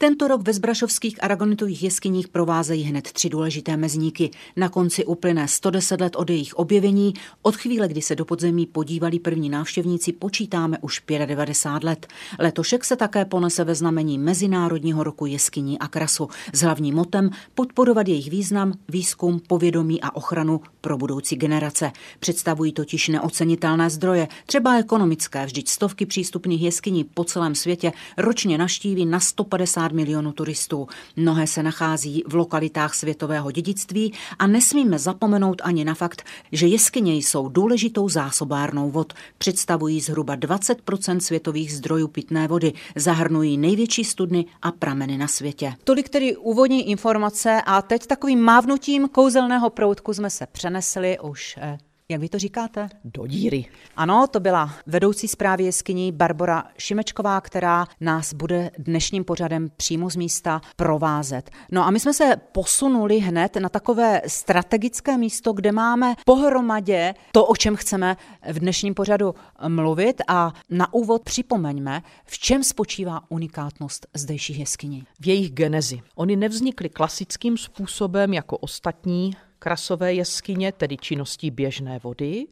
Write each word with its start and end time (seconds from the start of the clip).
Tento 0.00 0.28
rok 0.28 0.42
ve 0.42 0.52
zbrašovských 0.52 1.24
aragonitových 1.24 1.82
jeskyních 1.82 2.28
provázejí 2.28 2.82
hned 2.82 3.12
tři 3.12 3.28
důležité 3.28 3.76
mezníky. 3.76 4.30
Na 4.56 4.68
konci 4.68 5.04
uplyne 5.04 5.48
110 5.48 6.00
let 6.00 6.16
od 6.16 6.30
jejich 6.30 6.54
objevení. 6.54 7.14
Od 7.42 7.56
chvíle, 7.56 7.88
kdy 7.88 8.02
se 8.02 8.16
do 8.16 8.24
podzemí 8.24 8.66
podívali 8.66 9.18
první 9.18 9.48
návštěvníci, 9.48 10.12
počítáme 10.12 10.78
už 10.80 11.02
95 11.26 11.86
let. 11.86 12.06
Letošek 12.38 12.84
se 12.84 12.96
také 12.96 13.24
ponese 13.24 13.64
ve 13.64 13.74
znamení 13.74 14.18
Mezinárodního 14.18 15.04
roku 15.04 15.26
jeskyní 15.26 15.78
a 15.78 15.88
krasu 15.88 16.28
s 16.52 16.60
hlavním 16.60 16.94
motem 16.94 17.30
podporovat 17.54 18.08
jejich 18.08 18.30
význam, 18.30 18.72
výzkum, 18.88 19.40
povědomí 19.46 20.02
a 20.02 20.16
ochranu 20.16 20.60
pro 20.80 20.98
budoucí 20.98 21.36
generace. 21.36 21.92
Představují 22.20 22.72
totiž 22.72 23.08
neocenitelné 23.08 23.90
zdroje, 23.90 24.28
třeba 24.46 24.78
ekonomické, 24.78 25.46
vždyť 25.46 25.68
stovky 25.68 26.06
přístupných 26.06 26.62
jeskyní 26.62 27.04
po 27.04 27.24
celém 27.24 27.54
světě 27.54 27.92
ročně 28.16 28.58
naštíví 28.58 29.06
na 29.06 29.20
150 29.20 29.87
50 29.88 29.92
milionů 29.92 30.32
turistů. 30.32 30.88
Mnohé 31.16 31.46
se 31.46 31.62
nachází 31.62 32.22
v 32.26 32.34
lokalitách 32.34 32.94
světového 32.94 33.50
dědictví 33.50 34.12
a 34.38 34.46
nesmíme 34.46 34.98
zapomenout 34.98 35.62
ani 35.64 35.84
na 35.84 35.94
fakt, 35.94 36.22
že 36.52 36.66
jeskyně 36.66 37.14
jsou 37.14 37.48
důležitou 37.48 38.08
zásobárnou 38.08 38.90
vod. 38.90 39.12
Představují 39.38 40.00
zhruba 40.00 40.36
20% 40.36 41.18
světových 41.18 41.72
zdrojů 41.72 42.08
pitné 42.08 42.48
vody, 42.48 42.72
zahrnují 42.96 43.58
největší 43.58 44.04
studny 44.04 44.46
a 44.62 44.72
prameny 44.72 45.18
na 45.18 45.28
světě. 45.28 45.74
Tolik 45.84 46.08
tedy 46.08 46.36
úvodní 46.36 46.90
informace 46.90 47.62
a 47.66 47.82
teď 47.82 48.06
takovým 48.06 48.40
mávnutím 48.40 49.08
kouzelného 49.08 49.70
proutku 49.70 50.14
jsme 50.14 50.30
se 50.30 50.46
přenesli 50.46 51.18
už 51.22 51.58
eh, 51.60 51.78
jak 52.10 52.20
vy 52.20 52.28
to 52.28 52.38
říkáte? 52.38 52.88
Do 53.04 53.26
díry. 53.26 53.64
Ano, 53.96 54.26
to 54.30 54.40
byla 54.40 54.74
vedoucí 54.86 55.28
zprávy 55.28 55.64
jeskyní 55.64 56.12
Barbara 56.12 56.64
Šimečková, 56.78 57.40
která 57.40 57.86
nás 58.00 58.34
bude 58.34 58.70
dnešním 58.78 59.24
pořadem 59.24 59.70
přímo 59.76 60.10
z 60.10 60.16
místa 60.16 60.60
provázet. 60.76 61.50
No 61.72 61.84
a 61.84 61.90
my 61.90 62.00
jsme 62.00 62.14
se 62.14 62.36
posunuli 62.52 63.18
hned 63.18 63.56
na 63.56 63.68
takové 63.68 64.22
strategické 64.26 65.18
místo, 65.18 65.52
kde 65.52 65.72
máme 65.72 66.14
pohromadě 66.24 67.14
to, 67.32 67.46
o 67.46 67.56
čem 67.56 67.76
chceme 67.76 68.16
v 68.52 68.58
dnešním 68.58 68.94
pořadu 68.94 69.34
mluvit 69.68 70.22
a 70.28 70.52
na 70.70 70.94
úvod 70.94 71.22
připomeňme, 71.22 72.02
v 72.24 72.38
čem 72.38 72.64
spočívá 72.64 73.22
unikátnost 73.28 74.06
zdejších 74.14 74.58
jeskyní. 74.58 75.04
V 75.20 75.26
jejich 75.26 75.50
genezi. 75.50 76.00
Oni 76.14 76.36
nevznikly 76.36 76.88
klasickým 76.88 77.56
způsobem 77.56 78.34
jako 78.34 78.56
ostatní 78.58 79.32
krasové 79.58 80.14
jeskyně, 80.14 80.72
tedy 80.72 80.96
činností 80.96 81.50
běžné 81.50 81.98
vody, 81.98 82.46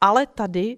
ale 0.00 0.26
tady 0.26 0.76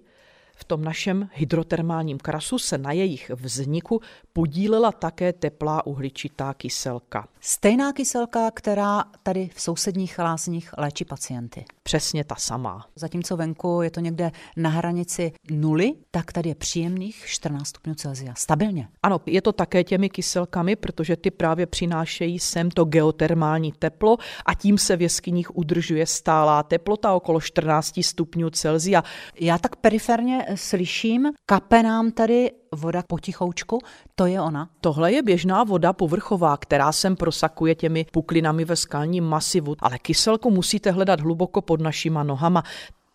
v 0.63 0.65
tom 0.65 0.83
našem 0.83 1.29
hydrotermálním 1.33 2.17
krasu 2.17 2.59
se 2.59 2.77
na 2.77 2.91
jejich 2.91 3.31
vzniku 3.35 4.01
podílela 4.33 4.91
také 4.91 5.33
teplá 5.33 5.85
uhličitá 5.85 6.53
kyselka. 6.53 7.27
Stejná 7.39 7.93
kyselka, 7.93 8.51
která 8.51 9.03
tady 9.23 9.49
v 9.53 9.61
sousedních 9.61 10.19
lázních 10.19 10.73
léčí 10.77 11.05
pacienty. 11.05 11.65
Přesně 11.83 12.23
ta 12.23 12.35
samá. 12.35 12.85
Zatímco 12.95 13.37
venku 13.37 13.81
je 13.81 13.91
to 13.91 13.99
někde 13.99 14.31
na 14.57 14.69
hranici 14.69 15.31
nuly, 15.51 15.93
tak 16.11 16.31
tady 16.31 16.49
je 16.49 16.55
příjemných 16.55 17.23
14 17.25 17.67
stupňů 17.67 17.95
Celsia. 17.95 18.33
Stabilně. 18.37 18.87
Ano, 19.03 19.21
je 19.25 19.41
to 19.41 19.51
také 19.51 19.83
těmi 19.83 20.09
kyselkami, 20.09 20.75
protože 20.75 21.15
ty 21.15 21.31
právě 21.31 21.65
přinášejí 21.65 22.39
sem 22.39 22.71
to 22.71 22.85
geotermální 22.85 23.71
teplo 23.71 24.17
a 24.45 24.53
tím 24.53 24.77
se 24.77 24.95
v 24.95 25.01
jeskyních 25.01 25.57
udržuje 25.57 26.05
stálá 26.05 26.63
teplota 26.63 27.13
okolo 27.13 27.41
14 27.41 28.03
stupňů 28.03 28.49
Celsia. 28.49 29.03
Já 29.39 29.57
tak 29.57 29.75
periferně 29.75 30.45
slyším, 30.57 31.31
kape 31.45 31.83
nám 31.83 32.11
tady 32.11 32.51
voda 32.71 33.03
potichoučku, 33.07 33.79
to 34.15 34.25
je 34.25 34.41
ona. 34.41 34.69
Tohle 34.81 35.11
je 35.11 35.21
běžná 35.21 35.63
voda 35.63 35.93
povrchová, 35.93 36.57
která 36.57 36.91
sem 36.91 37.15
prosakuje 37.15 37.75
těmi 37.75 38.05
puklinami 38.11 38.65
ve 38.65 38.75
skalním 38.75 39.23
masivu, 39.23 39.75
ale 39.79 39.99
kyselku 39.99 40.51
musíte 40.51 40.91
hledat 40.91 41.19
hluboko 41.19 41.61
pod 41.61 41.81
našima 41.81 42.23
nohama 42.23 42.63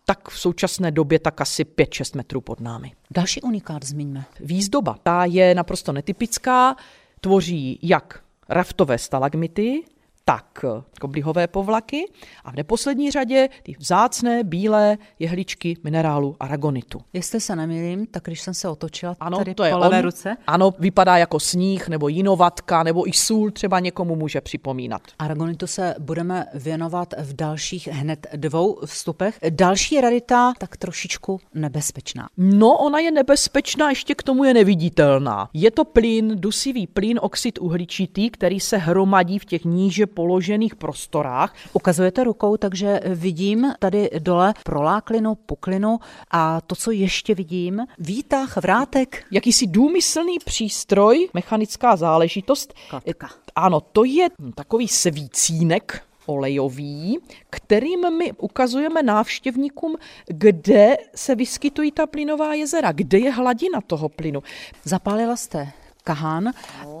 tak 0.05 0.29
v 0.29 0.39
současné 0.39 0.91
době 0.91 1.19
tak 1.19 1.41
asi 1.41 1.63
5-6 1.63 2.17
metrů 2.17 2.41
pod 2.41 2.59
námi. 2.59 2.91
Další 3.11 3.41
unikát 3.41 3.83
zmiňme. 3.83 4.25
Výzdoba. 4.39 4.95
Ta 5.03 5.25
je 5.25 5.55
naprosto 5.55 5.91
netypická, 5.91 6.75
tvoří 7.21 7.79
jak 7.83 8.23
raftové 8.49 8.97
stalagmity, 8.97 9.83
tak 10.29 10.65
koblihové 10.99 11.47
povlaky 11.47 12.05
a 12.45 12.51
v 12.51 12.55
neposlední 12.55 13.11
řadě 13.11 13.49
ty 13.63 13.75
vzácné 13.79 14.43
bílé 14.43 14.97
jehličky 15.19 15.77
minerálu 15.83 16.35
aragonitu. 16.39 17.01
Jestli 17.13 17.41
se 17.41 17.55
nemýlím, 17.55 18.05
tak 18.05 18.23
když 18.23 18.41
jsem 18.41 18.53
se 18.53 18.69
otočila 18.69 19.15
ano, 19.19 19.37
tady 19.37 19.55
to 19.55 19.63
je 19.63 19.71
po 19.71 19.77
levé 19.77 19.97
on. 19.97 20.03
ruce. 20.03 20.37
Ano, 20.47 20.73
vypadá 20.79 21.17
jako 21.17 21.39
sníh 21.39 21.87
nebo 21.87 22.07
jinovatka 22.07 22.83
nebo 22.83 23.09
i 23.09 23.13
sůl 23.13 23.51
třeba 23.51 23.79
někomu 23.79 24.15
může 24.15 24.41
připomínat. 24.41 25.01
Aragonitu 25.19 25.67
se 25.67 25.95
budeme 25.99 26.45
věnovat 26.53 27.13
v 27.19 27.35
dalších 27.35 27.87
hned 27.87 28.27
dvou 28.35 28.79
vstupech. 28.85 29.39
Další 29.49 30.01
rarita 30.01 30.53
tak 30.57 30.77
trošičku 30.77 31.39
nebezpečná. 31.53 32.29
No, 32.37 32.77
ona 32.77 32.99
je 32.99 33.11
nebezpečná, 33.11 33.89
ještě 33.89 34.15
k 34.15 34.23
tomu 34.23 34.43
je 34.43 34.53
neviditelná. 34.53 35.49
Je 35.53 35.71
to 35.71 35.85
plyn, 35.85 36.35
dusivý 36.35 36.87
plyn, 36.87 37.19
oxid 37.21 37.59
uhličitý, 37.61 38.29
který 38.29 38.59
se 38.59 38.77
hromadí 38.77 39.39
v 39.39 39.45
těch 39.45 39.65
níže 39.65 40.05
položených 40.19 40.75
prostorách. 40.75 41.55
Ukazujete 41.73 42.23
rukou, 42.23 42.57
takže 42.57 42.99
vidím 43.05 43.71
tady 43.79 44.09
dole 44.19 44.53
proláklinu, 44.63 45.35
puklinu 45.35 45.99
a 46.31 46.61
to, 46.61 46.75
co 46.75 46.91
ještě 46.91 47.35
vidím, 47.35 47.87
výtah, 47.99 48.57
vrátek. 48.57 49.23
Jakýsi 49.31 49.67
důmyslný 49.67 50.39
přístroj, 50.45 51.29
mechanická 51.33 51.95
záležitost. 51.95 52.73
Klatka. 52.89 53.29
Ano, 53.55 53.81
to 53.81 54.03
je 54.03 54.27
takový 54.55 54.87
svícínek, 54.87 56.03
olejový, 56.25 57.19
kterým 57.49 58.17
my 58.17 58.33
ukazujeme 58.33 59.03
návštěvníkům, 59.03 59.95
kde 60.27 60.97
se 61.15 61.35
vyskytují 61.35 61.91
ta 61.91 62.07
plynová 62.07 62.53
jezera, 62.53 62.91
kde 62.91 63.17
je 63.19 63.31
hladina 63.31 63.81
toho 63.87 64.09
plynu. 64.09 64.43
Zapálila 64.83 65.35
jste 65.35 65.71
kahán 66.03 66.51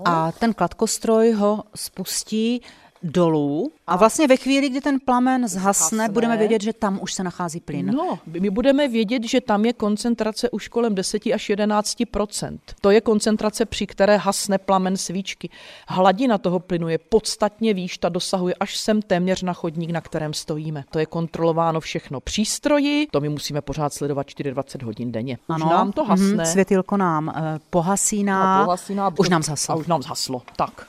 a 0.05 0.31
ten 0.31 0.53
kladkostroj 0.53 1.31
ho 1.31 1.63
spustí 1.75 2.61
dolů 3.03 3.71
a 3.87 3.95
vlastně 3.97 4.27
ve 4.27 4.37
chvíli, 4.37 4.69
kdy 4.69 4.81
ten 4.81 4.99
plamen 4.99 5.47
zhasne, 5.47 5.97
Zhasne. 5.97 6.09
budeme 6.09 6.37
vědět, 6.37 6.61
že 6.61 6.73
tam 6.73 6.99
už 7.01 7.13
se 7.13 7.23
nachází 7.23 7.59
plyn. 7.59 7.91
No, 7.95 8.19
my 8.25 8.49
budeme 8.49 8.87
vědět, 8.87 9.23
že 9.23 9.41
tam 9.41 9.65
je 9.65 9.73
koncentrace 9.73 10.49
už 10.49 10.67
kolem 10.67 10.95
10 10.95 11.21
až 11.33 11.49
11% 11.49 12.57
To 12.81 12.91
je 12.91 13.01
koncentrace, 13.01 13.65
při 13.65 13.87
které 13.87 14.17
hasne 14.17 14.57
plamen 14.57 14.97
svíčky. 14.97 15.49
Hladina 15.87 16.37
toho 16.37 16.59
plynu 16.59 16.87
je 16.87 16.97
podstatně 16.97 17.73
výš, 17.73 17.97
ta 17.97 18.09
dosahuje 18.09 18.55
až 18.59 18.77
sem 18.77 19.01
téměř 19.01 19.41
na 19.43 19.53
chodník, 19.53 19.89
na 19.91 20.01
kterém 20.01 20.33
stojíme. 20.33 20.83
To 20.91 20.99
je 20.99 21.05
kontrolováno 21.05 21.79
všechno 21.79 22.19
přístroji, 22.19 23.07
to 23.11 23.21
my 23.21 23.29
musíme 23.29 23.61
pořád 23.61 23.93
sledovat 23.93 24.27
24 24.43 24.85
hodin 24.85 25.11
denně. 25.11 25.37
Už 25.55 25.63
nám 25.63 25.91
to 25.91 26.03
hasne. 26.03 26.25
mhm, 26.27 26.45
světilko 26.45 26.97
nám 26.97 27.33
pohasíná, 27.69 28.61
A 28.61 28.65
pohasíná, 28.65 29.11
už 29.19 29.29
nám 29.29 29.43
zhaslo. 29.43 29.73
A 29.73 29.77
už 29.77 29.87
nám 29.87 30.01
zhaslo, 30.01 30.41
tak. 30.55 30.87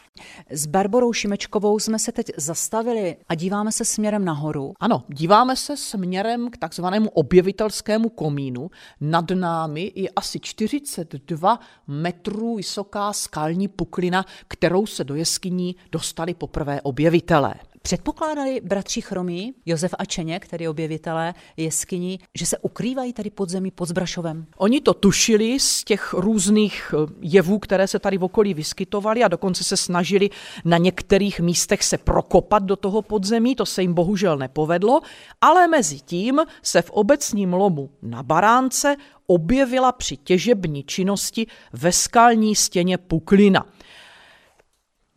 S 0.51 0.67
Barborou 0.67 1.13
Šimečkovou 1.13 1.79
jsme 1.79 1.99
se 1.99 2.13
teď 2.13 2.31
zastavili 2.37 3.17
a 3.29 3.35
díváme 3.35 3.73
se 3.73 3.85
směrem 3.85 4.25
nahoru. 4.25 4.73
Ano, 4.81 5.05
díváme 5.09 5.57
se 5.57 5.77
směrem 5.77 6.51
k 6.51 6.57
takzvanému 6.57 7.09
objevitelskému 7.11 8.09
komínu. 8.09 8.71
Nad 9.01 9.31
námi 9.31 9.93
je 9.95 10.09
asi 10.17 10.41
42 10.41 11.61
metrů 11.87 12.57
vysoká 12.57 13.13
skalní 13.13 13.69
puklina, 13.69 14.25
kterou 14.49 14.87
se 14.87 15.05
do 15.05 15.15
jeskyní 15.15 15.77
dostali 15.93 16.35
poprvé 16.35 16.81
objevitelé. 16.81 17.55
Předpokládali 17.83 18.61
bratři 18.65 19.01
Chromí, 19.01 19.55
Josef 19.67 19.95
a 19.99 20.05
Čeněk, 20.05 20.49
tedy 20.49 20.69
objevitelé 20.69 21.35
jeskyní, 21.57 22.19
že 22.35 22.47
se 22.47 22.59
ukrývají 22.59 23.13
tady 23.13 23.31
pod 23.31 23.49
zemí 23.49 23.71
pod 23.71 23.89
Zbrašovem. 23.89 24.47
Oni 24.57 24.81
to 24.81 24.95
tušili 24.95 25.61
z 25.61 25.85
těch 25.85 26.15
různých 26.15 26.95
eh, 26.95 27.13
jevů, 27.21 27.59
které 27.59 27.87
se 27.89 27.99
tady 27.99 28.19
v 28.19 28.25
okolí 28.25 28.55
vyskytovaly 28.55 29.25
a 29.25 29.29
dokonce 29.29 29.65
se 29.65 29.77
snažili 29.77 30.31
na 30.65 30.77
některých 30.77 31.41
místech 31.41 31.85
se 31.85 31.99
prokopat 31.99 32.63
do 32.63 32.77
toho 32.77 33.03
podzemí, 33.03 33.57
to 33.57 33.67
se 33.67 33.83
jim 33.83 33.95
bohužel 33.95 34.39
nepovedlo, 34.39 35.01
ale 35.41 35.69
mezi 35.69 36.01
tím 36.01 36.41
se 36.63 36.83
v 36.83 36.91
obecním 36.91 37.53
lomu 37.53 37.91
na 38.03 38.23
Baránce 38.23 38.97
objevila 39.27 39.93
při 39.93 40.17
těžební 40.17 40.85
činnosti 40.85 41.47
ve 41.73 41.93
skalní 41.93 42.57
stěně 42.57 42.99
puklina. 42.99 43.67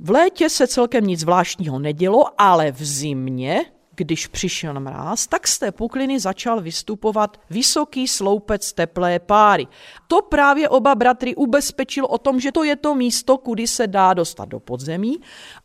V 0.06 0.10
létě 0.10 0.50
se 0.50 0.68
celkem 0.68 1.08
nic 1.08 1.20
zvláštního 1.20 1.80
nedělo, 1.80 2.42
ale 2.42 2.72
v 2.72 2.86
zimě 2.86 3.66
když 3.96 4.28
přišel 4.28 4.80
mráz, 4.80 5.28
tak 5.28 5.48
z 5.48 5.60
té 5.60 5.72
pukliny 5.72 6.20
začal 6.20 6.62
vystupovat 6.62 7.38
vysoký 7.50 8.08
sloupec 8.08 8.74
teplé 8.74 9.20
páry. 9.20 9.68
To 10.08 10.22
právě 10.22 10.70
oba 10.70 10.96
bratry 10.96 11.36
ubezpečil 11.36 12.06
o 12.06 12.18
tom, 12.18 12.40
že 12.40 12.52
to 12.52 12.64
je 12.64 12.76
to 12.76 12.96
místo, 12.96 13.38
kudy 13.38 13.68
se 13.68 13.88
dá 13.88 14.14
dostat 14.14 14.50
do 14.50 14.60
podzemí 14.60 15.18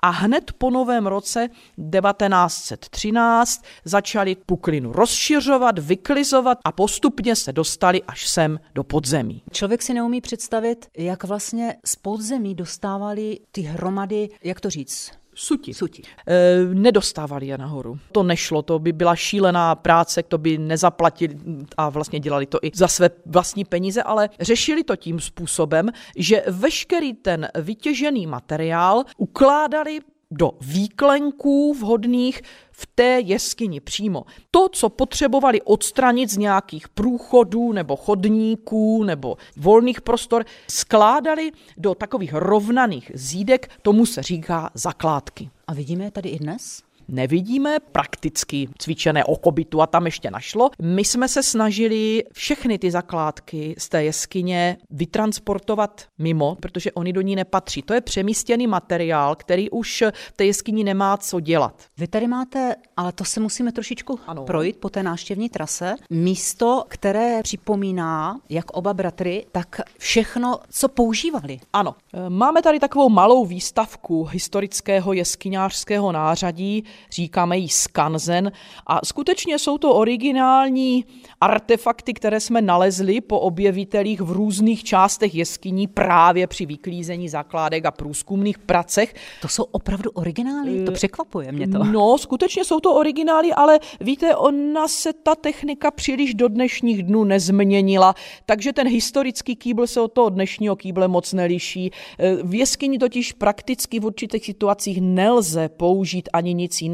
a 0.02 0.10
hned 0.10 0.52
po 0.58 0.70
novém 0.70 1.06
roce 1.06 1.48
1913 1.48 3.64
začali 3.84 4.36
puklinu 4.46 4.92
rozšiřovat, 4.92 5.78
vyklizovat 5.78 6.58
a 6.64 6.72
postupně 6.72 7.36
se 7.36 7.52
dostali 7.52 8.02
až 8.02 8.28
sem 8.28 8.60
do 8.75 8.84
podzemí. 8.84 9.42
Člověk 9.52 9.82
si 9.82 9.94
neumí 9.94 10.20
představit, 10.20 10.86
jak 10.96 11.25
vlastně 11.25 11.76
z 11.86 11.96
podzemí 11.96 12.54
dostávali 12.54 13.38
ty 13.52 13.60
hromady, 13.60 14.28
jak 14.44 14.60
to 14.60 14.70
říct, 14.70 15.10
Suti. 15.40 15.75
Suti. 15.75 16.02
E, 16.26 16.64
nedostávali 16.75 17.46
je 17.46 17.58
nahoru. 17.58 17.99
To 18.12 18.23
nešlo, 18.23 18.62
to 18.62 18.79
by 18.79 18.93
byla 18.93 19.17
šílená 19.17 19.75
práce, 19.75 20.23
to 20.23 20.38
by 20.38 20.58
nezaplatili 20.58 21.38
a 21.76 21.88
vlastně 21.88 22.20
dělali 22.20 22.46
to 22.46 22.58
i 22.62 22.70
za 22.75 22.88
své 22.88 23.11
vlastní 23.26 23.64
peníze, 23.64 24.02
ale 24.02 24.31
řešili 24.40 24.85
to 24.85 24.96
tím 24.96 25.20
způsobem, 25.20 25.90
že 26.17 26.44
veškerý 26.49 27.12
ten 27.12 27.49
vytěžený 27.55 28.26
materiál 28.26 29.05
ukládali 29.17 30.00
do 30.31 30.50
výklenků 30.61 31.75
vhodných 31.75 32.43
v 32.80 32.86
té 32.94 33.20
jeskyni 33.20 33.80
přímo. 33.80 34.25
To, 34.50 34.69
co 34.69 34.88
potřebovali 34.88 35.62
odstranit 35.62 36.30
z 36.30 36.36
nějakých 36.36 36.88
průchodů 36.88 37.72
nebo 37.72 37.96
chodníků 37.96 39.04
nebo 39.04 39.36
volných 39.56 40.00
prostor, 40.00 40.44
skládali 40.70 41.50
do 41.76 41.94
takových 41.94 42.34
rovnaných 42.34 43.10
zídek, 43.14 43.70
tomu 43.82 44.06
se 44.06 44.22
říká 44.22 44.70
zakládky. 44.75 45.50
A 45.66 45.75
vidíme 45.75 46.04
je 46.04 46.10
tady 46.10 46.28
i 46.28 46.38
dnes? 46.38 46.88
Nevidíme, 47.08 47.76
prakticky 47.93 48.69
cvičené 48.78 49.25
okobitu 49.25 49.82
a 49.82 49.87
tam 49.87 50.06
ještě 50.06 50.31
našlo. 50.31 50.70
My 50.82 51.05
jsme 51.05 51.28
se 51.28 51.43
snažili 51.43 52.25
všechny 52.32 52.78
ty 52.78 52.90
zakládky 52.90 53.75
z 53.78 53.88
té 53.88 54.05
jeskyně 54.05 54.76
vytransportovat 54.90 56.05
mimo, 56.19 56.56
protože 56.60 56.93
oni 56.93 57.12
do 57.12 57.20
ní 57.20 57.37
nepatří. 57.37 57.82
To 57.82 57.94
je 57.94 58.00
přemístěný 58.00 58.66
materiál, 58.66 59.37
který 59.37 59.70
už 59.70 60.05
v 60.12 60.32
té 60.37 60.44
jeskyni 60.44 60.84
nemá 60.84 61.16
co 61.16 61.40
dělat. 61.40 61.82
Vy 61.99 62.06
tady 62.06 62.26
máte, 62.26 62.75
ale 62.96 63.12
to 63.12 63.25
se 63.25 63.40
musíme 63.40 63.72
trošičku 63.72 64.20
ano. 64.26 64.44
projít 64.44 64.76
po 64.76 64.88
té 64.88 65.02
náštěvní 65.02 65.49
trase, 65.49 65.94
místo, 66.11 66.84
které 66.88 67.43
připomíná, 67.43 68.40
jak 68.49 68.70
oba 68.70 68.94
bratry, 68.94 69.46
tak 69.52 69.81
všechno, 69.99 70.58
co 70.70 70.88
používali. 70.88 71.61
Ano. 71.72 71.94
Máme 72.28 72.62
tady 72.62 72.81
takovou 72.81 73.08
malou 73.08 73.44
výstavku 73.46 74.25
historického 74.25 75.12
jeskyňářského 75.12 76.12
nářadí, 76.12 76.84
říkáme 77.10 77.58
jí 77.58 77.68
skanzen 77.68 78.52
a 78.86 79.00
skutečně 79.04 79.58
jsou 79.58 79.78
to 79.78 79.94
originální 79.94 81.04
artefakty, 81.40 82.14
které 82.14 82.40
jsme 82.40 82.62
nalezli 82.62 83.20
po 83.20 83.40
objevitelích 83.40 84.20
v 84.20 84.32
různých 84.32 84.84
částech 84.84 85.34
jeskyní 85.34 85.86
právě 85.86 86.46
při 86.46 86.66
vyklízení 86.66 87.28
zakládek 87.28 87.84
a 87.84 87.90
průzkumných 87.90 88.58
pracech. 88.58 89.14
To 89.42 89.48
jsou 89.48 89.62
opravdu 89.62 90.10
originály? 90.10 90.84
To 90.84 90.92
eh, 90.92 90.94
překvapuje 90.94 91.52
mě 91.52 91.68
to. 91.68 91.84
No, 91.84 92.18
skutečně 92.18 92.64
jsou 92.64 92.80
to 92.80 92.94
originály, 92.94 93.52
ale 93.52 93.80
víte, 94.00 94.36
ona 94.36 94.88
se 94.88 95.12
ta 95.12 95.34
technika 95.34 95.90
příliš 95.90 96.34
do 96.34 96.48
dnešních 96.48 97.02
dnů 97.02 97.24
nezměnila, 97.24 98.14
takže 98.46 98.72
ten 98.72 98.88
historický 98.88 99.56
kýbl 99.56 99.86
se 99.86 100.00
od 100.00 100.12
toho 100.12 100.28
dnešního 100.28 100.76
kýble 100.76 101.08
moc 101.08 101.32
neliší. 101.32 101.90
Eh, 102.18 102.36
v 102.42 102.54
jeskyni 102.54 102.98
totiž 102.98 103.32
prakticky 103.32 104.00
v 104.00 104.04
určitých 104.04 104.44
situacích 104.44 105.00
nelze 105.00 105.68
použít 105.68 106.28
ani 106.32 106.54
nic 106.54 106.82
jiného 106.82 106.88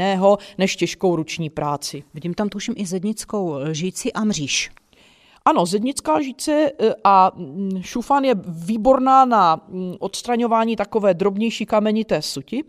než 0.58 0.76
těžkou 0.76 1.16
ruční 1.16 1.50
práci. 1.50 2.02
Vidím 2.14 2.34
tam 2.34 2.48
tuším 2.48 2.74
i 2.76 2.86
zednickou 2.86 3.52
lžíci 3.52 4.12
a 4.12 4.24
mříž. 4.24 4.70
Ano, 5.46 5.66
zednická 5.66 6.16
lžíce 6.16 6.52
e, 6.52 6.94
a 7.04 7.32
mm, 7.34 7.82
šufan 7.82 8.24
je 8.24 8.34
výborná 8.46 9.24
na 9.24 9.60
mm, 9.68 9.94
odstraňování 9.98 10.76
takové 10.76 11.14
drobnější 11.14 11.66
kamenité 11.66 12.22
suti. 12.22 12.64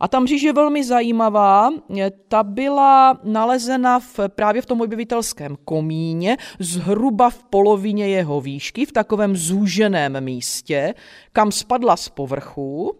A 0.00 0.08
ta 0.08 0.20
mříž 0.20 0.42
je 0.42 0.52
velmi 0.52 0.84
zajímavá. 0.84 1.70
E, 1.98 2.10
ta 2.10 2.42
byla 2.42 3.18
nalezena 3.24 3.98
v, 3.98 4.20
právě 4.28 4.62
v 4.62 4.66
tom 4.66 4.80
objevitelském 4.80 5.56
komíně, 5.64 6.36
zhruba 6.58 7.30
v 7.30 7.42
polovině 7.50 8.08
jeho 8.08 8.40
výšky, 8.40 8.86
v 8.86 8.92
takovém 8.92 9.36
zúženém 9.36 10.20
místě, 10.20 10.94
kam 11.32 11.52
spadla 11.52 11.96
z 11.96 12.08
povrchu 12.08 12.96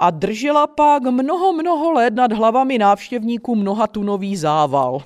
a 0.00 0.10
držela 0.10 0.66
pak 0.66 1.02
mnoho, 1.02 1.52
mnoho 1.52 1.92
let 1.92 2.14
nad 2.14 2.32
hlavami 2.32 2.78
návštěvníků 2.78 3.54
mnoha 3.54 3.86
tunový 3.86 4.36
zával. 4.36 5.02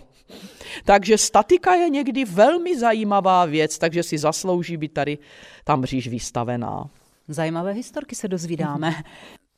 Takže 0.85 1.19
statika 1.19 1.75
je 1.75 1.89
někdy 1.89 2.25
velmi 2.25 2.79
zajímavá 2.79 3.45
věc, 3.45 3.79
takže 3.79 4.03
si 4.03 4.19
zaslouží 4.19 4.77
být 4.77 4.93
tady 4.93 5.19
tam 5.65 5.81
mříž 5.81 6.09
vystavená. 6.09 6.91
Zajímavé 7.29 7.73
historky 7.73 8.15
se 8.15 8.29
dozvídáme. 8.29 8.95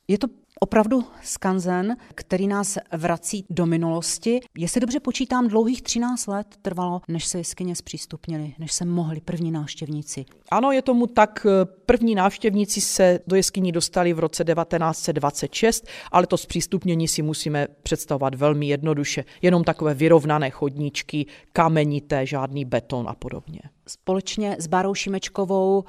Je 0.09 0.19
to 0.19 0.27
opravdu 0.65 1.05
skanzen, 1.23 1.97
který 2.15 2.47
nás 2.47 2.79
vrací 2.93 3.45
do 3.51 3.67
minulosti. 3.67 4.41
Jestli 4.59 4.81
dobře 4.81 5.01
počítám, 5.01 5.49
dlouhých 5.49 5.83
13 5.83 6.27
let 6.27 6.47
trvalo, 6.63 7.01
než 7.09 7.27
se 7.27 7.39
jeskyně 7.39 7.77
zpřístupnili, 7.77 8.55
než 8.59 8.73
se 8.73 8.85
mohli 8.85 9.21
první 9.21 9.51
návštěvníci. 9.51 10.25
Ano, 10.51 10.73
je 10.73 10.83
tomu 10.83 11.07
tak. 11.07 11.47
První 11.87 12.15
návštěvníci 12.15 12.81
se 12.81 13.21
do 13.27 13.37
jeskyní 13.37 13.73
dostali 13.73 14.13
v 14.13 14.19
roce 14.19 14.45
1926, 14.45 15.87
ale 16.13 16.27
to 16.27 16.37
zpřístupnění 16.37 17.09
si 17.09 17.23
musíme 17.23 17.69
představovat 17.83 18.35
velmi 18.35 18.67
jednoduše. 18.67 19.25
Jenom 19.43 19.65
takové 19.65 19.95
vyrovnané 19.95 20.51
chodníčky, 20.51 21.27
kamenité, 21.53 22.27
žádný 22.27 22.65
beton 22.65 23.09
a 23.09 23.15
podobně. 23.15 23.61
Společně 23.87 24.57
s 24.59 24.67
Barou 24.67 24.95
Šimečkovou 24.95 25.85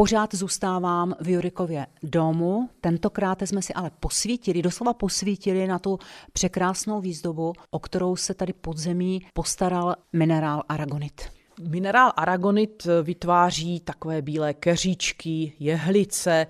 Pořád 0.00 0.34
zůstávám 0.34 1.14
v 1.20 1.28
Jurikově 1.28 1.86
domu, 2.02 2.70
tentokrát 2.80 3.42
jsme 3.42 3.62
si 3.62 3.74
ale 3.74 3.90
posvítili, 4.00 4.62
doslova 4.62 4.94
posvítili 4.94 5.66
na 5.66 5.78
tu 5.78 5.98
překrásnou 6.32 7.00
výzdobu, 7.00 7.52
o 7.70 7.78
kterou 7.78 8.16
se 8.16 8.34
tady 8.34 8.52
podzemí 8.52 9.26
postaral 9.34 9.94
minerál 10.12 10.62
aragonit. 10.68 11.20
Minerál 11.68 12.12
aragonit 12.16 12.86
vytváří 13.02 13.80
takové 13.80 14.22
bílé 14.22 14.54
keříčky, 14.54 15.52
jehlice, 15.58 16.46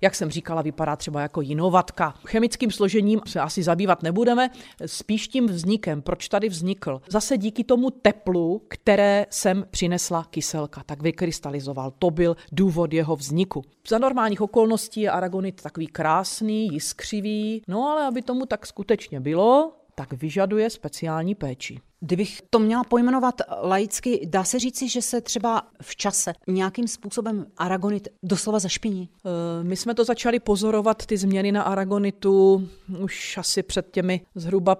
jak 0.00 0.14
jsem 0.14 0.30
říkala, 0.30 0.62
vypadá 0.62 0.96
třeba 0.96 1.20
jako 1.20 1.40
jinovatka. 1.40 2.14
Chemickým 2.26 2.70
složením 2.70 3.20
se 3.26 3.40
asi 3.40 3.62
zabývat 3.62 4.02
nebudeme, 4.02 4.50
spíš 4.86 5.28
tím 5.28 5.46
vznikem, 5.46 6.02
proč 6.02 6.28
tady 6.28 6.48
vznikl. 6.48 7.00
Zase 7.08 7.38
díky 7.38 7.64
tomu 7.64 7.90
teplu, 7.90 8.62
které 8.68 9.26
sem 9.30 9.64
přinesla 9.70 10.24
kyselka, 10.30 10.82
tak 10.86 11.02
vykrystalizoval. 11.02 11.92
To 11.98 12.10
byl 12.10 12.36
důvod 12.52 12.92
jeho 12.92 13.16
vzniku. 13.16 13.64
Za 13.88 13.98
normálních 13.98 14.40
okolností 14.40 15.00
je 15.00 15.10
aragonit 15.10 15.62
takový 15.62 15.86
krásný, 15.86 16.68
jiskřivý, 16.72 17.62
no 17.68 17.88
ale 17.88 18.06
aby 18.06 18.22
tomu 18.22 18.46
tak 18.46 18.66
skutečně 18.66 19.20
bylo, 19.20 19.72
tak 19.94 20.12
vyžaduje 20.12 20.70
speciální 20.70 21.34
péči. 21.34 21.80
Kdybych 22.00 22.42
to 22.50 22.58
měla 22.58 22.84
pojmenovat 22.84 23.34
laicky, 23.62 24.26
dá 24.26 24.44
se 24.44 24.58
říci, 24.58 24.88
že 24.88 25.02
se 25.02 25.20
třeba 25.20 25.62
v 25.82 25.96
čase 25.96 26.32
nějakým 26.46 26.88
způsobem 26.88 27.46
aragonit 27.56 28.08
doslova 28.22 28.58
zašpiní? 28.58 29.08
Eh, 29.12 29.64
my 29.64 29.76
jsme 29.76 29.94
to 29.94 30.04
začali 30.04 30.40
pozorovat, 30.40 31.06
ty 31.06 31.16
změny 31.16 31.52
na 31.52 31.62
aragonitu, 31.62 32.68
už 32.98 33.38
asi 33.38 33.62
před 33.62 33.90
těmi 33.90 34.20
zhruba 34.34 34.76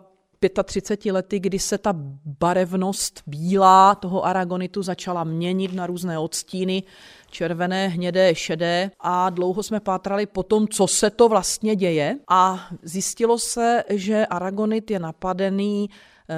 35 0.64 1.12
lety, 1.12 1.38
kdy 1.40 1.58
se 1.58 1.78
ta 1.78 1.94
barevnost 2.24 3.22
bílá 3.26 3.94
toho 3.94 4.24
aragonitu 4.24 4.82
začala 4.82 5.24
měnit 5.24 5.74
na 5.74 5.86
různé 5.86 6.18
odstíny, 6.18 6.82
červené, 7.30 7.88
hnědé, 7.88 8.34
šedé 8.34 8.90
a 9.00 9.30
dlouho 9.30 9.62
jsme 9.62 9.80
pátrali 9.80 10.26
po 10.26 10.42
tom, 10.42 10.68
co 10.68 10.86
se 10.86 11.10
to 11.10 11.28
vlastně 11.28 11.76
děje 11.76 12.18
a 12.30 12.68
zjistilo 12.82 13.38
se, 13.38 13.84
že 13.90 14.26
aragonit 14.26 14.90
je 14.90 14.98
napadený 14.98 15.90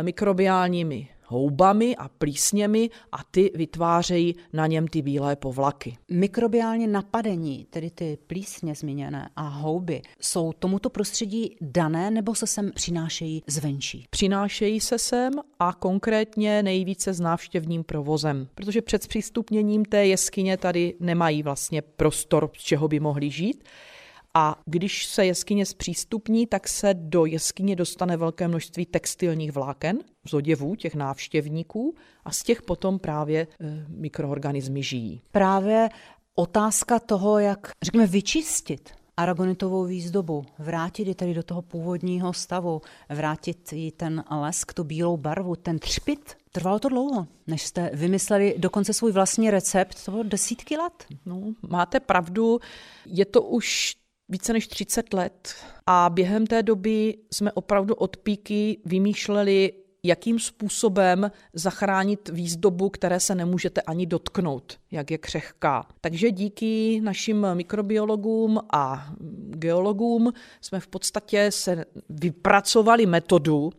mikrobiálními 0.03 1.09
houbami 1.31 1.97
a 1.97 2.09
plísněmi 2.09 2.91
a 3.13 3.25
ty 3.31 3.51
vytvářejí 3.55 4.37
na 4.53 4.67
něm 4.67 4.89
ty 4.89 5.03
bílé 5.03 5.37
povlaky. 5.37 5.97
Mikrobiálně 6.11 6.87
napadení, 6.87 7.67
tedy 7.71 7.91
ty 7.91 8.19
plísně 8.27 8.75
zmíněné 8.75 9.29
a 9.37 9.49
houby, 9.49 10.03
jsou 10.21 10.53
tomuto 10.53 10.91
prostředí 10.91 11.57
dané 11.61 12.11
nebo 12.11 12.35
se 12.35 12.47
sem 12.47 12.71
přinášejí 12.75 13.43
zvenčí? 13.47 14.07
Přinášejí 14.11 14.81
se 14.81 14.99
sem 14.99 15.33
a 15.59 15.73
konkrétně 15.73 16.63
nejvíce 16.63 17.13
s 17.13 17.21
návštěvním 17.21 17.85
provozem, 17.85 18.49
protože 18.55 18.83
před 18.83 19.09
přístupněním 19.09 19.85
té 19.85 20.07
jeskyně 20.07 20.57
tady 20.57 20.95
nemají 21.01 21.43
vlastně 21.43 21.83
prostor, 21.83 22.51
z 22.57 22.63
čeho 22.63 22.89
by 22.89 23.01
mohli 23.01 23.31
žít. 23.31 23.65
A 24.35 24.61
když 24.67 25.07
se 25.07 25.27
jeskyně 25.27 25.67
zpřístupní, 25.67 26.47
tak 26.47 26.69
se 26.69 26.95
do 26.95 27.25
jeskyně 27.25 27.77
dostane 27.77 28.17
velké 28.17 28.49
množství 28.49 28.87
textilních 28.87 29.53
vláken 29.53 29.99
z 30.27 30.35
oděvů 30.35 30.75
těch 30.75 30.95
návštěvníků 30.95 31.95
a 32.25 32.31
z 32.31 32.43
těch 32.43 32.63
potom 32.63 32.99
právě 32.99 33.41
e, 33.41 33.47
mikroorganismy 33.89 34.83
žijí. 34.83 35.23
Právě 35.33 35.89
otázka 36.35 36.99
toho, 36.99 37.39
jak, 37.39 37.71
řekněme, 37.83 38.07
vyčistit 38.07 38.91
aragonitovou 39.17 39.85
výzdobu, 39.85 40.45
vrátit 40.59 41.09
ji 41.09 41.15
tedy 41.15 41.35
do 41.35 41.43
toho 41.43 41.63
původního 41.63 42.33
stavu, 42.33 42.81
vrátit 43.09 43.73
jí 43.73 43.93
ten 43.93 44.25
lesk, 44.31 44.73
tu 44.73 44.85
bílou 44.85 45.17
barvu, 45.17 45.57
ten 45.57 45.79
třpit. 45.79 46.37
Trvalo 46.53 46.79
to 46.79 46.89
dlouho, 46.89 47.27
než 47.47 47.67
jste 47.67 47.91
vymysleli 47.95 48.55
dokonce 48.59 48.93
svůj 48.93 49.13
vlastní 49.13 49.51
recept, 49.51 50.05
to 50.05 50.11
bylo 50.11 50.23
desítky 50.23 50.77
let. 50.77 51.07
No, 51.27 51.43
máte 51.69 52.01
pravdu, 52.01 52.59
je 53.07 53.25
to 53.25 53.43
už 53.43 53.95
více 54.31 54.53
než 54.53 54.69
30 54.69 55.15
let 55.15 55.55
a 55.87 56.11
během 56.11 56.47
té 56.47 56.63
doby 56.63 57.19
jsme 57.33 57.53
opravdu 57.53 57.95
od 57.95 58.17
píky 58.17 58.79
vymýšleli 58.85 59.73
jakým 60.03 60.39
způsobem 60.39 61.31
zachránit 61.55 62.29
výzdobu, 62.29 62.89
které 62.89 63.21
se 63.21 63.35
nemůžete 63.35 63.81
ani 63.81 64.07
dotknout, 64.07 64.79
jak 64.91 65.11
je 65.11 65.19
křehká. 65.19 65.87
Takže 66.01 66.31
díky 66.31 67.01
našim 67.05 67.47
mikrobiologům 67.55 68.61
a 68.73 69.13
geologům 69.51 70.33
jsme 70.61 70.81
v 70.81 70.87
podstatě 70.87 71.51
se 71.51 71.85
vypracovali 72.09 73.07
metodu, 73.07 73.71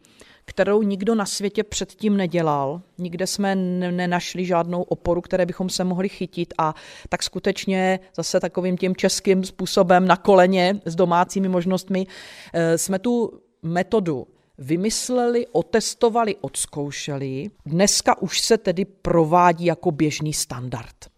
kterou 0.51 0.81
nikdo 0.81 1.15
na 1.15 1.25
světě 1.25 1.63
předtím 1.63 2.17
nedělal. 2.17 2.81
Nikde 2.97 3.27
jsme 3.27 3.55
nenašli 3.55 4.45
žádnou 4.45 4.81
oporu, 4.81 5.21
které 5.21 5.45
bychom 5.45 5.69
se 5.69 5.83
mohli 5.83 6.09
chytit 6.09 6.53
a 6.57 6.75
tak 7.09 7.23
skutečně 7.23 7.99
zase 8.15 8.39
takovým 8.39 8.77
tím 8.77 8.95
českým 8.95 9.43
způsobem 9.43 10.07
na 10.07 10.17
koleně 10.17 10.81
s 10.85 10.95
domácími 10.95 11.47
možnostmi 11.47 12.07
eh, 12.53 12.77
jsme 12.77 12.99
tu 12.99 13.41
metodu 13.63 14.27
vymysleli, 14.57 15.47
otestovali, 15.51 16.35
odzkoušeli. 16.41 17.51
Dneska 17.65 18.21
už 18.21 18.41
se 18.41 18.57
tedy 18.57 18.85
provádí 18.85 19.65
jako 19.65 19.91
běžný 19.91 20.33
standard. 20.33 21.10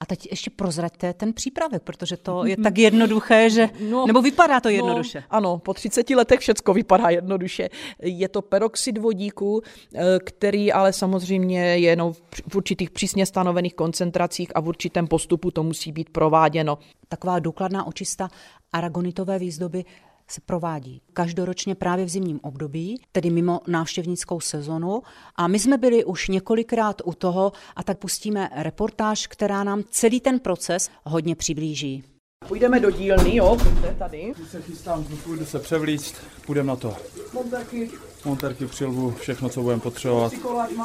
A 0.00 0.06
teď 0.06 0.28
ještě 0.30 0.50
prozraďte 0.50 1.12
ten 1.14 1.32
přípravek, 1.32 1.82
protože 1.82 2.16
to 2.16 2.44
je 2.46 2.56
tak 2.56 2.78
jednoduché, 2.78 3.50
že... 3.50 3.68
No, 3.90 4.06
nebo 4.06 4.22
vypadá 4.22 4.60
to 4.60 4.68
no, 4.68 4.74
jednoduše. 4.74 5.18
No, 5.20 5.26
ano, 5.30 5.58
po 5.58 5.74
30 5.74 6.10
letech 6.10 6.40
všecko 6.40 6.74
vypadá 6.74 7.10
jednoduše. 7.10 7.68
Je 8.02 8.28
to 8.28 8.42
peroxid 8.42 8.98
vodíku, 8.98 9.62
eh, 9.94 10.18
který 10.24 10.72
ale 10.72 10.92
samozřejmě 10.92 11.60
je 11.60 11.78
jenom 11.78 12.12
v 12.48 12.56
určitých 12.56 12.90
přísně 12.90 13.26
stanovených 13.26 13.74
koncentracích 13.74 14.48
a 14.54 14.60
v 14.60 14.68
určitém 14.68 15.06
postupu 15.06 15.50
to 15.50 15.62
musí 15.62 15.92
být 15.92 16.10
prováděno. 16.10 16.78
Taková 17.08 17.38
důkladná 17.38 17.86
očista 17.86 18.28
aragonitové 18.72 19.38
výzdoby 19.38 19.84
se 20.30 20.40
provádí 20.40 21.02
každoročně 21.12 21.74
právě 21.74 22.04
v 22.04 22.08
zimním 22.08 22.40
období, 22.42 23.00
tedy 23.12 23.30
mimo 23.30 23.60
návštěvnickou 23.66 24.40
sezonu. 24.40 25.02
A 25.36 25.48
my 25.48 25.58
jsme 25.58 25.78
byli 25.78 26.04
už 26.04 26.28
několikrát 26.28 27.02
u 27.04 27.12
toho 27.12 27.52
a 27.76 27.82
tak 27.82 27.98
pustíme 27.98 28.50
reportáž, 28.56 29.26
která 29.26 29.64
nám 29.64 29.82
celý 29.90 30.20
ten 30.20 30.40
proces 30.40 30.90
hodně 31.04 31.36
přiblíží. 31.36 32.04
Půjdeme 32.48 32.80
do 32.80 32.90
dílny, 32.90 33.36
jo, 33.36 33.56
tady. 33.98 34.32
Když 34.36 34.48
se 34.48 34.62
chystám, 34.62 35.04
půjdu 35.24 35.44
se 35.44 35.58
převlíct, 35.58 36.14
půjdeme 36.46 36.68
na 36.68 36.76
to. 36.76 36.96
Monterky. 37.32 37.90
Monterky, 38.24 38.66
přilbu, 38.66 39.10
všechno, 39.10 39.48
co 39.48 39.62
budeme 39.62 39.80
potřebovat. 39.80 40.32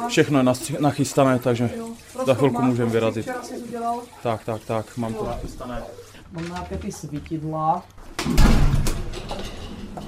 Všechno 0.08 0.38
je 0.38 0.44
nachystané, 0.80 1.38
takže 1.38 1.70
za 2.26 2.34
chvilku 2.34 2.62
můžeme 2.62 2.90
vyrazit. 2.90 3.28
Tak, 4.22 4.44
tak, 4.44 4.64
tak, 4.64 4.96
mám 4.96 5.14
to 5.14 5.24
nachystané. 5.24 5.82
Mám 6.32 6.48
nějaké 6.48 6.78
ty 6.78 6.92
svítidla. 6.92 7.84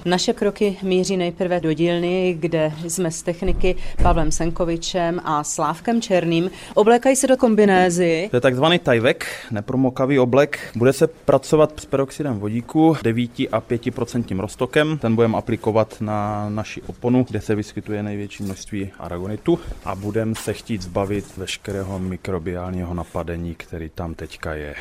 Naše 0.05 0.33
kroky 0.33 0.77
míří 0.83 1.17
nejprve 1.17 1.61
do 1.61 1.73
dílny, 1.73 2.37
kde 2.41 2.73
jsme 2.89 3.11
s 3.11 3.23
techniky 3.23 3.77
Pavlem 4.03 4.33
Senkovičem 4.33 5.21
a 5.25 5.45
Slávkem 5.45 6.03
Černým. 6.03 6.51
Oblékají 6.75 7.17
se 7.17 7.27
do 7.27 7.37
kombinézy. 7.37 8.29
To 8.31 8.37
je 8.37 8.41
takzvaný 8.41 8.79
tajvek, 8.79 9.27
nepromokavý 9.51 10.19
oblek. 10.19 10.59
Bude 10.77 10.93
se 10.93 11.07
pracovat 11.07 11.81
s 11.81 11.87
peroxidem 11.87 12.39
vodíku, 12.39 12.97
9 13.03 13.31
a 13.53 13.61
5% 13.61 14.41
roztokem. 14.41 14.99
Ten 14.99 15.15
budeme 15.15 15.39
aplikovat 15.39 15.97
na 16.01 16.49
naši 16.49 16.83
oponu, 16.83 17.25
kde 17.29 17.41
se 17.41 17.55
vyskytuje 17.55 18.03
největší 18.03 18.43
množství 18.43 18.91
aragonitu 18.99 19.59
a 19.85 19.95
budeme 19.95 20.35
se 20.35 20.53
chtít 20.53 20.83
zbavit 20.83 21.37
veškerého 21.37 21.99
mikrobiálního 21.99 22.95
napadení, 22.95 23.55
který 23.55 23.89
tam 23.89 24.15
teďka 24.15 24.55
je. 24.55 24.75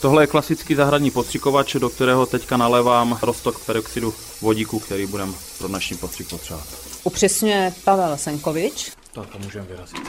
Tohle 0.00 0.22
je 0.22 0.26
klasický 0.26 0.74
zahradní 0.74 1.10
postřikovač, 1.10 1.74
do 1.74 1.90
kterého 1.90 2.26
teďka 2.26 2.56
nalévám 2.56 3.18
roztok 3.22 3.64
peroxidu 3.64 4.14
vodíku, 4.40 4.78
který 4.78 5.06
budeme 5.06 5.32
pro 5.58 5.68
dnešní 5.68 5.96
postřik 5.96 6.28
potřebovat. 6.28 6.66
Upřesňuje 7.04 7.74
Pavel 7.84 8.16
Senkovič. 8.16 8.92
Tak 9.12 9.28
a 9.34 9.38
můžeme 9.38 9.66
vyrazit. 9.66 10.00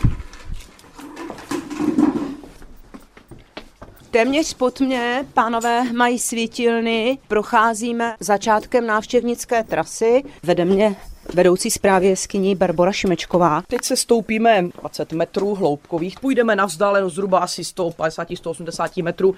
Téměř 4.11 4.53
pod 4.53 4.79
mě, 4.79 5.25
pánové, 5.33 5.93
mají 5.93 6.19
svítilny. 6.19 7.17
Procházíme 7.27 8.15
začátkem 8.19 8.87
návštěvnické 8.87 9.63
trasy. 9.63 10.23
Vede 10.43 10.65
mě 10.65 10.95
vedoucí 11.33 11.71
zprávy 11.71 12.07
jeskyní 12.07 12.55
Barbora 12.55 12.91
Šimečková. 12.91 13.63
Teď 13.67 13.83
se 13.83 13.95
stoupíme 13.95 14.69
20 14.81 15.13
metrů 15.13 15.55
hloubkových, 15.55 16.19
půjdeme 16.19 16.55
na 16.55 16.65
vzdálenost 16.65 17.13
zhruba 17.13 17.39
asi 17.39 17.61
150-180 17.61 19.03
metrů. 19.03 19.35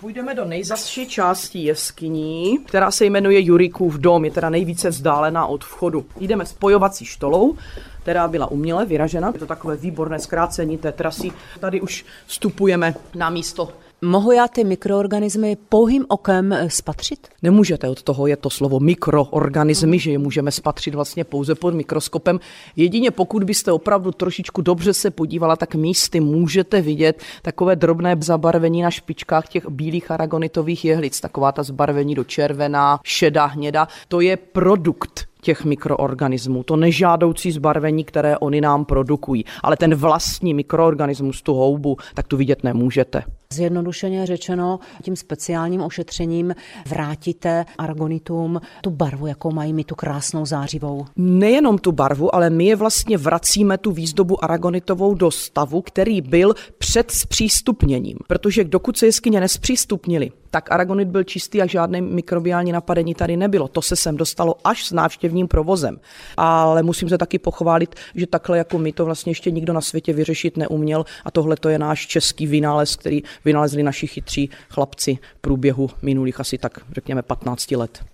Půjdeme 0.00 0.34
do 0.34 0.44
nejzasší 0.44 1.08
části 1.08 1.58
jeskyní, 1.58 2.58
která 2.66 2.90
se 2.90 3.04
jmenuje 3.04 3.40
Jurikův 3.40 3.94
dom, 3.94 4.24
je 4.24 4.30
teda 4.30 4.50
nejvíce 4.50 4.90
vzdálená 4.90 5.46
od 5.46 5.64
vchodu. 5.64 6.06
Jdeme 6.20 6.46
spojovací 6.46 7.04
štolou, 7.04 7.56
která 8.02 8.28
byla 8.28 8.50
uměle 8.50 8.86
vyražena. 8.86 9.30
Je 9.34 9.38
to 9.38 9.46
takové 9.46 9.76
výborné 9.76 10.18
zkrácení 10.18 10.78
té 10.78 10.92
trasy. 10.92 11.32
Tady 11.60 11.80
už 11.80 12.04
vstupujeme 12.26 12.94
na 13.14 13.30
místo 13.30 13.68
Mohu 14.02 14.32
já 14.32 14.48
ty 14.48 14.64
mikroorganismy 14.64 15.56
pouhým 15.68 16.04
okem 16.08 16.52
eh, 16.52 16.70
spatřit? 16.70 17.28
Nemůžete 17.42 17.88
od 17.88 18.02
toho, 18.02 18.26
je 18.26 18.36
to 18.36 18.50
slovo 18.50 18.80
mikroorganismy, 18.80 19.98
že 19.98 20.10
je 20.10 20.18
můžeme 20.18 20.50
spatřit 20.50 20.94
vlastně 20.94 21.24
pouze 21.24 21.54
pod 21.54 21.74
mikroskopem. 21.74 22.40
Jedině 22.76 23.10
pokud 23.10 23.44
byste 23.44 23.72
opravdu 23.72 24.12
trošičku 24.12 24.62
dobře 24.62 24.94
se 24.94 25.10
podívala, 25.10 25.56
tak 25.56 25.74
místy 25.74 26.20
můžete 26.20 26.80
vidět 26.80 27.22
takové 27.42 27.76
drobné 27.76 28.16
zabarvení 28.20 28.82
na 28.82 28.90
špičkách 28.90 29.48
těch 29.48 29.68
bílých 29.70 30.10
aragonitových 30.10 30.84
jehlic, 30.84 31.20
taková 31.20 31.52
ta 31.52 31.62
zbarvení 31.62 32.14
do 32.14 32.24
červená, 32.24 33.00
šedá, 33.04 33.46
hněda. 33.46 33.88
To 34.08 34.20
je 34.20 34.36
produkt 34.36 35.26
těch 35.40 35.64
mikroorganismů, 35.64 36.62
to 36.62 36.76
nežádoucí 36.76 37.52
zbarvení, 37.52 38.04
které 38.04 38.38
oni 38.38 38.60
nám 38.60 38.84
produkují. 38.84 39.44
Ale 39.62 39.76
ten 39.76 39.94
vlastní 39.94 40.54
mikroorganismus, 40.54 41.42
tu 41.42 41.54
houbu, 41.54 41.96
tak 42.14 42.26
tu 42.26 42.36
vidět 42.36 42.64
nemůžete. 42.64 43.22
Zjednodušeně 43.52 44.26
řečeno, 44.26 44.78
tím 45.02 45.16
speciálním 45.16 45.80
ošetřením 45.80 46.54
vrátíte 46.86 47.64
argonitům 47.78 48.60
tu 48.80 48.90
barvu, 48.90 49.26
jakou 49.26 49.50
mají 49.50 49.72
mi 49.72 49.84
tu 49.84 49.94
krásnou 49.94 50.46
zářivou. 50.46 51.04
Nejenom 51.16 51.78
tu 51.78 51.92
barvu, 51.92 52.34
ale 52.34 52.50
my 52.50 52.64
je 52.64 52.76
vlastně 52.76 53.18
vracíme 53.18 53.78
tu 53.78 53.92
výzdobu 53.92 54.44
aragonitovou 54.44 55.14
do 55.14 55.30
stavu, 55.30 55.82
který 55.82 56.20
byl 56.20 56.54
před 56.78 57.10
zpřístupněním. 57.10 58.18
Protože 58.26 58.64
dokud 58.64 58.96
se 58.96 59.06
jeskyně 59.06 59.40
nespřístupnili, 59.40 60.30
tak 60.50 60.72
aragonit 60.72 61.08
byl 61.08 61.24
čistý 61.24 61.62
a 61.62 61.66
žádné 61.66 62.00
mikrobiální 62.00 62.72
napadení 62.72 63.14
tady 63.14 63.36
nebylo. 63.36 63.68
To 63.68 63.82
se 63.82 63.96
sem 63.96 64.16
dostalo 64.16 64.54
až 64.64 64.86
s 64.86 64.92
návštěvním 64.92 65.48
provozem. 65.48 66.00
Ale 66.36 66.82
musím 66.82 67.08
se 67.08 67.18
taky 67.18 67.38
pochválit, 67.38 67.94
že 68.14 68.26
takhle 68.26 68.58
jako 68.58 68.78
my 68.78 68.92
to 68.92 69.04
vlastně 69.04 69.30
ještě 69.30 69.50
nikdo 69.50 69.72
na 69.72 69.80
světě 69.80 70.12
vyřešit 70.12 70.56
neuměl 70.56 71.04
a 71.24 71.30
tohle 71.30 71.56
to 71.56 71.68
je 71.68 71.78
náš 71.78 72.06
český 72.06 72.46
vynález, 72.46 72.96
který 72.96 73.22
vynalezli 73.44 73.82
naši 73.82 74.06
chytří 74.06 74.50
chlapci 74.70 75.18
v 75.36 75.40
průběhu 75.40 75.90
minulých 76.02 76.40
asi 76.40 76.58
tak 76.58 76.78
řekněme 76.92 77.22
15 77.22 77.70
let. 77.70 78.04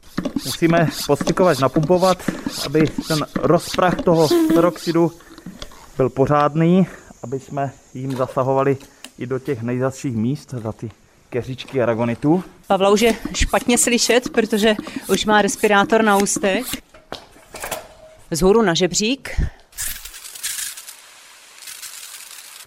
Musíme 0.45 0.89
postřikovat, 1.07 1.59
napumpovat, 1.59 2.31
aby 2.67 2.85
ten 3.09 3.27
rozprach 3.35 4.03
toho 4.03 4.29
peroxidu 4.55 5.13
byl 5.97 6.11
pořádný, 6.11 6.87
aby 7.23 7.41
jsme 7.41 7.73
jim 7.95 8.17
zasahovali 8.17 8.77
i 9.19 9.27
do 9.27 9.39
těch 9.39 9.63
nejzasších 9.63 10.17
míst, 10.17 10.55
za 10.63 10.73
ty 10.73 10.91
keřičky 11.31 11.83
aragonitu. 11.83 12.45
Pavla 12.67 12.91
už 12.91 13.01
je 13.01 13.15
špatně 13.35 13.79
slyšet, 13.79 14.29
protože 14.29 14.75
už 15.09 15.27
má 15.27 15.43
respirátor 15.43 16.03
na 16.05 16.17
ústech. 16.17 16.67
Zhůru 18.31 18.63
na 18.63 18.75
žebřík. 18.75 19.41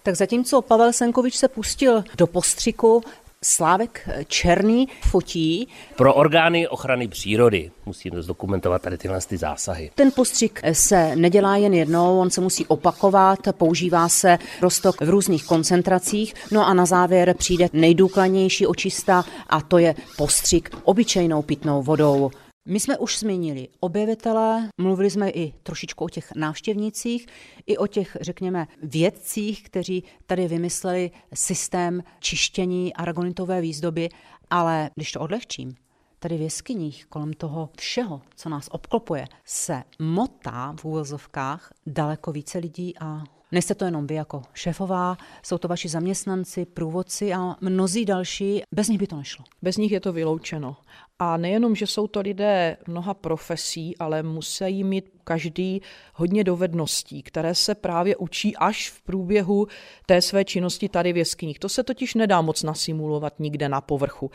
Tak 0.05 0.15
zatímco 0.15 0.61
Pavel 0.61 0.93
Senkovič 0.93 1.35
se 1.35 1.47
pustil 1.47 2.03
do 2.17 2.27
postřiku, 2.27 3.03
Slávek 3.43 4.09
Černý 4.27 4.87
fotí. 5.01 5.67
Pro 5.95 6.13
orgány 6.13 6.67
ochrany 6.67 7.07
přírody 7.07 7.71
musíme 7.85 8.21
zdokumentovat 8.21 8.81
tady 8.81 8.97
tyhle 8.97 9.19
ty 9.27 9.37
zásahy. 9.37 9.91
Ten 9.95 10.11
postřik 10.11 10.61
se 10.71 11.15
nedělá 11.15 11.57
jen 11.57 11.73
jednou, 11.73 12.19
on 12.19 12.29
se 12.29 12.41
musí 12.41 12.65
opakovat, 12.65 13.39
používá 13.51 14.09
se 14.09 14.37
rostok 14.61 15.01
v 15.01 15.09
různých 15.09 15.45
koncentracích, 15.45 16.33
no 16.51 16.67
a 16.67 16.73
na 16.73 16.85
závěr 16.85 17.35
přijde 17.37 17.69
nejdůkladnější 17.73 18.67
očista 18.67 19.25
a 19.49 19.61
to 19.61 19.77
je 19.77 19.95
postřik 20.17 20.69
obyčejnou 20.83 21.41
pitnou 21.41 21.83
vodou. 21.83 22.31
My 22.67 22.79
jsme 22.79 22.97
už 22.97 23.19
zmínili 23.19 23.67
objevitele, 23.79 24.69
mluvili 24.77 25.09
jsme 25.09 25.29
i 25.29 25.53
trošičku 25.63 26.05
o 26.05 26.09
těch 26.09 26.35
návštěvnicích, 26.35 27.25
i 27.65 27.77
o 27.77 27.87
těch, 27.87 28.17
řekněme, 28.21 28.67
vědcích, 28.83 29.63
kteří 29.63 30.03
tady 30.25 30.47
vymysleli 30.47 31.11
systém 31.33 32.03
čištění 32.19 32.93
aragonitové 32.93 33.61
výzdoby. 33.61 34.09
Ale 34.49 34.89
když 34.95 35.11
to 35.11 35.19
odlehčím, 35.19 35.75
tady 36.19 36.37
v 36.37 36.41
jeskyních 36.41 37.05
kolem 37.05 37.33
toho 37.33 37.69
všeho, 37.77 38.21
co 38.35 38.49
nás 38.49 38.67
obklopuje, 38.71 39.27
se 39.45 39.83
motá 39.99 40.75
v 40.79 40.85
úvozovkách 40.85 41.73
daleko 41.85 42.31
více 42.31 42.57
lidí 42.57 42.93
a 42.99 43.23
Nejste 43.51 43.75
to 43.75 43.85
jenom 43.85 44.07
vy 44.07 44.15
jako 44.15 44.41
šéfová, 44.53 45.17
jsou 45.43 45.57
to 45.57 45.67
vaši 45.67 45.89
zaměstnanci, 45.89 46.65
průvodci 46.65 47.33
a 47.33 47.55
mnozí 47.61 48.05
další. 48.05 48.61
Bez 48.71 48.87
nich 48.87 48.99
by 48.99 49.07
to 49.07 49.15
nešlo. 49.15 49.45
Bez 49.61 49.77
nich 49.77 49.91
je 49.91 49.99
to 49.99 50.13
vyloučeno. 50.13 50.77
A 51.19 51.37
nejenom, 51.37 51.75
že 51.75 51.87
jsou 51.87 52.07
to 52.07 52.19
lidé 52.19 52.77
mnoha 52.87 53.13
profesí, 53.13 53.97
ale 53.97 54.23
musí 54.23 54.83
mít 54.83 55.09
každý 55.23 55.81
hodně 56.13 56.43
dovedností, 56.43 57.23
které 57.23 57.55
se 57.55 57.75
právě 57.75 58.15
učí 58.15 58.55
až 58.55 58.89
v 58.89 59.01
průběhu 59.01 59.67
té 60.05 60.21
své 60.21 60.45
činnosti 60.45 60.89
tady 60.89 61.13
v 61.13 61.17
jeskyních. 61.17 61.59
To 61.59 61.69
se 61.69 61.83
totiž 61.83 62.13
nedá 62.13 62.41
moc 62.41 62.63
nasimulovat 62.63 63.39
nikde 63.39 63.69
na 63.69 63.81
povrchu. 63.81 64.31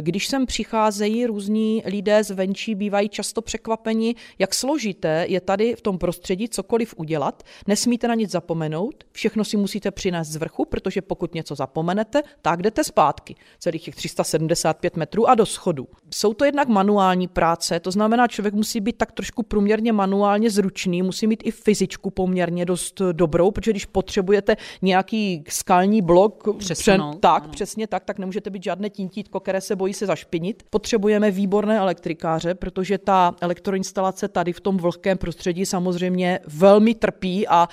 Když 0.00 0.26
sem 0.26 0.46
přicházejí 0.46 1.26
různí 1.26 1.82
lidé 1.86 2.24
zvenčí, 2.24 2.74
bývají 2.74 3.08
často 3.08 3.42
překvapeni, 3.42 4.14
jak 4.38 4.54
složité 4.54 5.26
je 5.28 5.40
tady 5.40 5.74
v 5.76 5.80
tom 5.80 5.98
prostředí 5.98 6.48
cokoliv 6.48 6.94
udělat. 6.96 7.42
Nesmíte 7.66 8.08
na 8.08 8.14
nic 8.14 8.30
zapomenout, 8.30 9.04
všechno 9.12 9.44
si 9.44 9.56
musíte 9.56 9.90
přinést 9.90 10.28
z 10.28 10.36
vrchu, 10.36 10.64
protože 10.64 11.02
pokud 11.02 11.34
něco 11.34 11.54
zapomenete, 11.54 12.22
tak 12.42 12.62
jdete 12.62 12.84
zpátky. 12.84 13.34
Celých 13.58 13.82
těch 13.82 13.94
375 13.94 14.96
metrů 14.96 15.28
a 15.28 15.34
do 15.34 15.46
schodu. 15.46 15.88
Jsou 16.14 16.34
to 16.34 16.44
jednak 16.44 16.68
manuální 16.68 17.28
práce, 17.28 17.80
to 17.80 17.90
znamená, 17.90 18.28
člověk 18.28 18.54
musí 18.54 18.80
být 18.80 18.96
tak 18.96 19.12
trošku 19.12 19.42
průměrně 19.42 19.92
manuálně 19.92 20.50
zručný, 20.50 21.02
musí 21.02 21.26
mít 21.26 21.42
i 21.44 21.50
fyzičku 21.50 22.10
poměrně 22.10 22.64
dost 22.64 23.02
dobrou, 23.12 23.50
protože 23.50 23.70
když 23.70 23.86
potřebujete 23.86 24.56
nějaký 24.82 25.44
skalní 25.48 26.02
blok, 26.02 26.56
přen, 26.58 27.02
tak, 27.20 27.42
ano. 27.42 27.52
přesně 27.52 27.86
tak, 27.86 28.04
tak 28.04 28.18
nemůžete 28.18 28.50
být 28.50 28.62
žádné 28.62 28.90
tintítko, 28.90 29.40
které 29.40 29.60
se 29.60 29.76
bojí 29.76 29.94
se 29.94 30.06
zašpinit. 30.06 30.62
Potřebujeme 30.70 31.30
výborné 31.30 31.78
elektrikáře, 31.78 32.54
protože 32.54 32.98
ta 32.98 33.34
elektroinstalace 33.40 34.28
tady 34.28 34.52
v 34.52 34.60
tom 34.60 34.76
vlhkém 34.76 35.18
prostředí 35.18 35.66
samozřejmě 35.66 36.40
velmi 36.46 36.94
trpí 36.94 37.48
a 37.48 37.68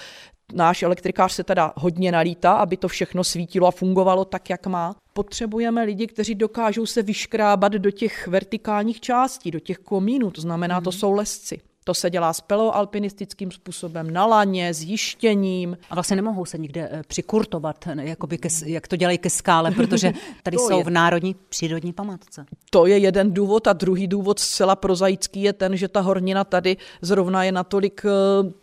náš 0.54 0.84
elektrikář 0.84 1.34
se 1.34 1.44
teda 1.44 1.74
hodně 1.76 2.12
nalítá, 2.12 2.54
aby 2.54 2.78
to 2.78 2.88
všechno 2.88 3.24
svítilo 3.24 3.68
a 3.68 3.72
fungovalo 3.72 4.26
tak, 4.26 4.50
jak 4.50 4.68
má. 4.68 4.96
Potřebujeme 5.14 5.84
lidi, 5.84 6.08
kteří 6.08 6.36
dokážou 6.36 6.86
se 6.86 7.04
vyškrábat 7.04 7.72
do 7.72 7.92
těch 7.92 8.28
vertikálních 8.28 9.02
částí, 9.02 9.52
do 9.52 9.60
těch 9.60 9.78
komínů, 9.78 10.32
to 10.32 10.42
znamená, 10.42 10.82
to 10.82 10.90
mhm. 10.90 11.00
jsou 11.00 11.12
lesci. 11.12 11.62
To 11.84 11.94
se 11.94 12.10
dělá 12.10 12.34
speloalpinistickým 12.34 13.52
způsobem, 13.52 14.12
na 14.12 14.26
laně, 14.26 14.74
s 14.74 14.84
jištěním. 14.84 15.78
A 15.90 15.96
vlastně 15.96 16.16
nemohou 16.16 16.46
se 16.46 16.58
nikde 16.58 16.90
eh, 16.92 17.02
přikurtovat, 17.08 17.88
jakoby 18.02 18.38
ke, 18.38 18.50
jak 18.66 18.88
to 18.88 18.96
dělají 18.96 19.18
ke 19.18 19.30
skále, 19.30 19.72
protože 19.72 20.14
tady 20.44 20.58
jsou 20.58 20.78
je. 20.78 20.84
v 20.84 20.90
Národní 20.90 21.36
přírodní 21.50 21.94
památce. 21.94 22.46
To 22.70 22.86
je 22.86 22.98
jeden 22.98 23.34
důvod 23.34 23.68
a 23.68 23.74
druhý 23.74 24.08
důvod 24.08 24.40
zcela 24.40 24.76
prozaický 24.76 25.42
je 25.42 25.54
ten, 25.54 25.78
že 25.78 25.88
ta 25.88 26.02
hornina 26.02 26.44
tady 26.44 26.78
zrovna 27.02 27.44
je 27.44 27.52
natolik 27.52 28.02
eh, 28.06 28.10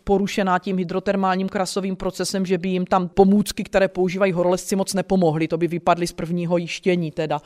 porušená 0.03 0.59
tím 0.59 0.77
hydrotermálním 0.77 1.49
krasovým 1.49 1.95
procesem, 1.95 2.45
že 2.45 2.57
by 2.57 2.69
jim 2.69 2.85
tam 2.85 3.09
pomůcky, 3.09 3.63
které 3.63 3.87
používají 3.87 4.31
horolezci, 4.31 4.75
moc 4.75 4.93
nepomohly. 4.93 5.47
To 5.47 5.57
by 5.57 5.67
vypadly 5.67 6.07
z 6.07 6.13
prvního 6.13 6.57
jištění 6.57 7.11
teda. 7.11 7.41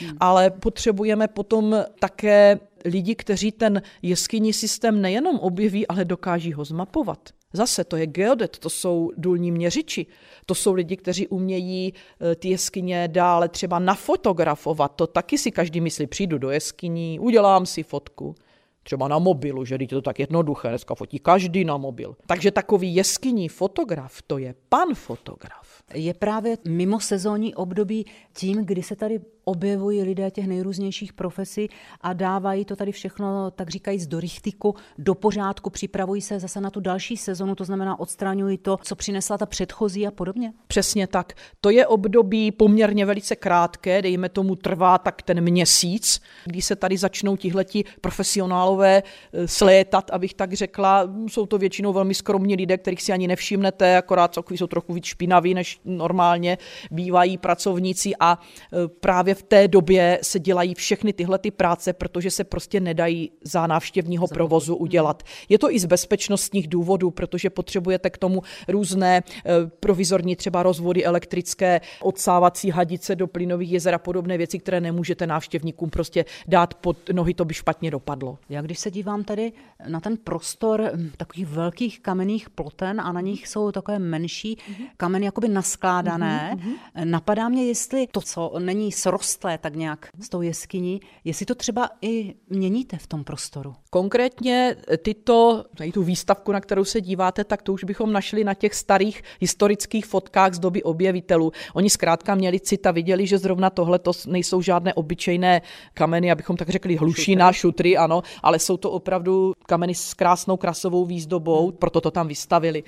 Hmm. 0.00 0.16
Ale 0.20 0.50
potřebujeme 0.50 1.28
potom 1.28 1.76
také 1.98 2.58
lidi, 2.86 3.14
kteří 3.14 3.52
ten 3.52 3.82
jeskyní 4.02 4.52
systém 4.52 5.02
nejenom 5.02 5.38
objeví, 5.38 5.86
ale 5.86 6.04
dokáží 6.04 6.52
ho 6.52 6.64
zmapovat. 6.64 7.18
Zase 7.52 7.84
to 7.84 7.96
je 7.96 8.06
geodet, 8.06 8.58
to 8.58 8.70
jsou 8.70 9.10
důlní 9.16 9.52
měřiči, 9.52 10.06
to 10.46 10.54
jsou 10.54 10.74
lidi, 10.74 10.96
kteří 10.96 11.28
umějí 11.28 11.94
eh, 12.20 12.34
ty 12.34 12.48
jeskyně 12.48 13.08
dále 13.08 13.48
třeba 13.48 13.78
nafotografovat. 13.78 14.92
To 14.96 15.06
taky 15.06 15.38
si 15.38 15.50
každý 15.50 15.80
myslí, 15.80 16.06
přijdu 16.06 16.38
do 16.38 16.50
jeskyní, 16.50 17.20
udělám 17.20 17.66
si 17.66 17.82
fotku 17.82 18.34
třeba 18.82 19.08
na 19.08 19.18
mobilu, 19.18 19.64
že 19.64 19.76
je 19.80 19.88
to 19.88 20.02
tak 20.02 20.18
jednoduché, 20.18 20.68
dneska 20.68 20.94
fotí 20.94 21.18
každý 21.18 21.64
na 21.64 21.76
mobil. 21.76 22.16
Takže 22.26 22.50
takový 22.50 22.94
jeskyní 22.94 23.48
fotograf, 23.48 24.22
to 24.26 24.38
je 24.38 24.54
pan 24.68 24.94
fotograf. 24.94 25.82
Je 25.94 26.14
právě 26.14 26.58
mimo 26.68 27.00
sezónní 27.00 27.54
období 27.54 28.06
tím, 28.32 28.64
kdy 28.64 28.82
se 28.82 28.96
tady 28.96 29.20
objevují 29.48 30.02
lidé 30.02 30.30
těch 30.30 30.46
nejrůznějších 30.46 31.12
profesí 31.12 31.68
a 32.00 32.12
dávají 32.12 32.64
to 32.64 32.76
tady 32.76 32.92
všechno, 32.92 33.50
tak 33.50 33.70
říkají, 33.70 34.06
do 34.06 34.20
richtiku, 34.20 34.74
do 34.98 35.14
pořádku, 35.14 35.70
připravují 35.70 36.22
se 36.22 36.38
zase 36.38 36.60
na 36.60 36.70
tu 36.70 36.80
další 36.80 37.16
sezonu, 37.16 37.54
to 37.54 37.64
znamená 37.64 38.00
odstraňují 38.00 38.58
to, 38.58 38.78
co 38.82 38.96
přinesla 38.96 39.38
ta 39.38 39.46
předchozí 39.46 40.06
a 40.06 40.10
podobně? 40.10 40.52
Přesně 40.66 41.06
tak. 41.06 41.32
To 41.60 41.70
je 41.70 41.86
období 41.86 42.52
poměrně 42.52 43.06
velice 43.06 43.36
krátké, 43.36 44.02
dejme 44.02 44.28
tomu 44.28 44.56
trvá 44.56 44.98
tak 44.98 45.22
ten 45.22 45.40
měsíc, 45.40 46.20
kdy 46.44 46.62
se 46.62 46.76
tady 46.76 46.96
začnou 46.96 47.36
tihleti 47.36 47.84
profesionálové 48.00 49.02
eh, 49.02 49.48
slétat, 49.48 50.10
abych 50.10 50.34
tak 50.34 50.52
řekla. 50.52 51.10
Jsou 51.28 51.46
to 51.46 51.58
většinou 51.58 51.92
velmi 51.92 52.14
skromní 52.14 52.56
lidé, 52.56 52.78
kterých 52.78 53.02
si 53.02 53.12
ani 53.12 53.28
nevšimnete, 53.28 53.96
akorát 53.96 54.38
jsou 54.50 54.66
trochu 54.66 54.92
víc 54.92 55.04
špinaví, 55.04 55.54
než 55.54 55.80
normálně 55.84 56.58
bývají 56.90 57.38
pracovníci 57.38 58.12
a 58.20 58.38
eh, 58.72 58.88
právě 58.88 59.35
v 59.36 59.42
té 59.42 59.68
době 59.68 60.18
se 60.22 60.38
dělají 60.38 60.74
všechny 60.74 61.12
tyhle 61.12 61.38
ty 61.38 61.50
práce, 61.50 61.92
protože 61.92 62.30
se 62.30 62.44
prostě 62.44 62.80
nedají 62.80 63.30
za 63.44 63.66
návštěvního 63.66 64.26
provozu 64.26 64.76
udělat. 64.76 65.22
Je 65.48 65.58
to 65.58 65.70
i 65.70 65.78
z 65.78 65.84
bezpečnostních 65.84 66.68
důvodů, 66.68 67.10
protože 67.10 67.50
potřebujete 67.50 68.10
k 68.10 68.18
tomu 68.18 68.42
různé 68.68 69.22
eh, 69.26 69.50
provizorní 69.80 70.36
třeba 70.36 70.62
rozvody 70.62 71.04
elektrické, 71.04 71.80
odsávací 72.02 72.70
hadice 72.70 73.16
do 73.16 73.26
plynových 73.26 73.72
jezer 73.72 73.94
a 73.94 73.98
podobné 73.98 74.38
věci, 74.38 74.58
které 74.58 74.80
nemůžete 74.80 75.26
návštěvníkům 75.26 75.90
prostě 75.90 76.24
dát 76.48 76.74
pod 76.74 76.96
nohy, 77.12 77.34
to 77.34 77.44
by 77.44 77.54
špatně 77.54 77.90
dopadlo. 77.90 78.38
Já 78.48 78.62
když 78.62 78.78
se 78.78 78.90
dívám 78.90 79.24
tady 79.24 79.52
na 79.88 80.00
ten 80.00 80.16
prostor 80.16 80.90
hm, 80.94 81.10
takových 81.16 81.46
velkých 81.46 82.00
kamenných 82.00 82.50
ploten 82.50 83.00
a 83.00 83.12
na 83.12 83.20
nich 83.20 83.48
jsou 83.48 83.72
takové 83.72 83.98
menší 83.98 84.58
kameny 84.96 85.26
jakoby 85.26 85.48
naskládané, 85.48 86.56
mm-hmm. 86.56 87.04
napadá 87.04 87.48
mě, 87.48 87.64
jestli 87.64 88.06
to, 88.06 88.20
co 88.20 88.52
není 88.58 88.92
srost 88.92 89.25
srostlé 89.26 89.58
tak 89.58 89.76
nějak 89.76 90.08
s 90.20 90.28
tou 90.28 90.42
jeskyní, 90.42 91.00
jestli 91.24 91.46
to 91.46 91.54
třeba 91.54 91.90
i 92.02 92.34
měníte 92.48 92.96
v 92.96 93.06
tom 93.06 93.24
prostoru. 93.24 93.74
Konkrétně 93.90 94.76
tyto, 95.02 95.64
tady 95.76 95.92
tu 95.92 96.02
výstavku, 96.02 96.52
na 96.52 96.60
kterou 96.60 96.84
se 96.84 97.00
díváte, 97.00 97.44
tak 97.44 97.62
to 97.62 97.72
už 97.72 97.84
bychom 97.84 98.12
našli 98.12 98.44
na 98.44 98.54
těch 98.54 98.74
starých 98.74 99.22
historických 99.40 100.06
fotkách 100.06 100.54
z 100.54 100.58
doby 100.58 100.82
objevitelů. 100.82 101.52
Oni 101.74 101.90
zkrátka 101.90 102.34
měli 102.34 102.60
cita, 102.60 102.90
viděli, 102.90 103.26
že 103.26 103.38
zrovna 103.38 103.70
tohle 103.70 103.98
to 103.98 104.12
nejsou 104.26 104.62
žádné 104.62 104.94
obyčejné 104.94 105.62
kameny, 105.94 106.30
abychom 106.30 106.56
tak 106.56 106.68
řekli 106.68 106.96
hlušina, 106.96 107.52
šutry, 107.52 107.96
ano, 107.96 108.22
ale 108.42 108.58
jsou 108.58 108.76
to 108.76 108.90
opravdu 108.90 109.52
kameny 109.66 109.94
s 109.94 110.14
krásnou 110.14 110.56
krasovou 110.56 111.04
výzdobou, 111.04 111.72
proto 111.72 112.00
to 112.00 112.10
tam 112.10 112.28
vystavili 112.28 112.84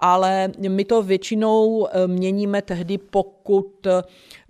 ale 0.00 0.52
my 0.68 0.84
to 0.84 1.02
většinou 1.02 1.86
eh, 1.86 2.06
měníme 2.06 2.62
tehdy, 2.62 2.98
pokud 2.98 3.86
eh, 3.86 4.02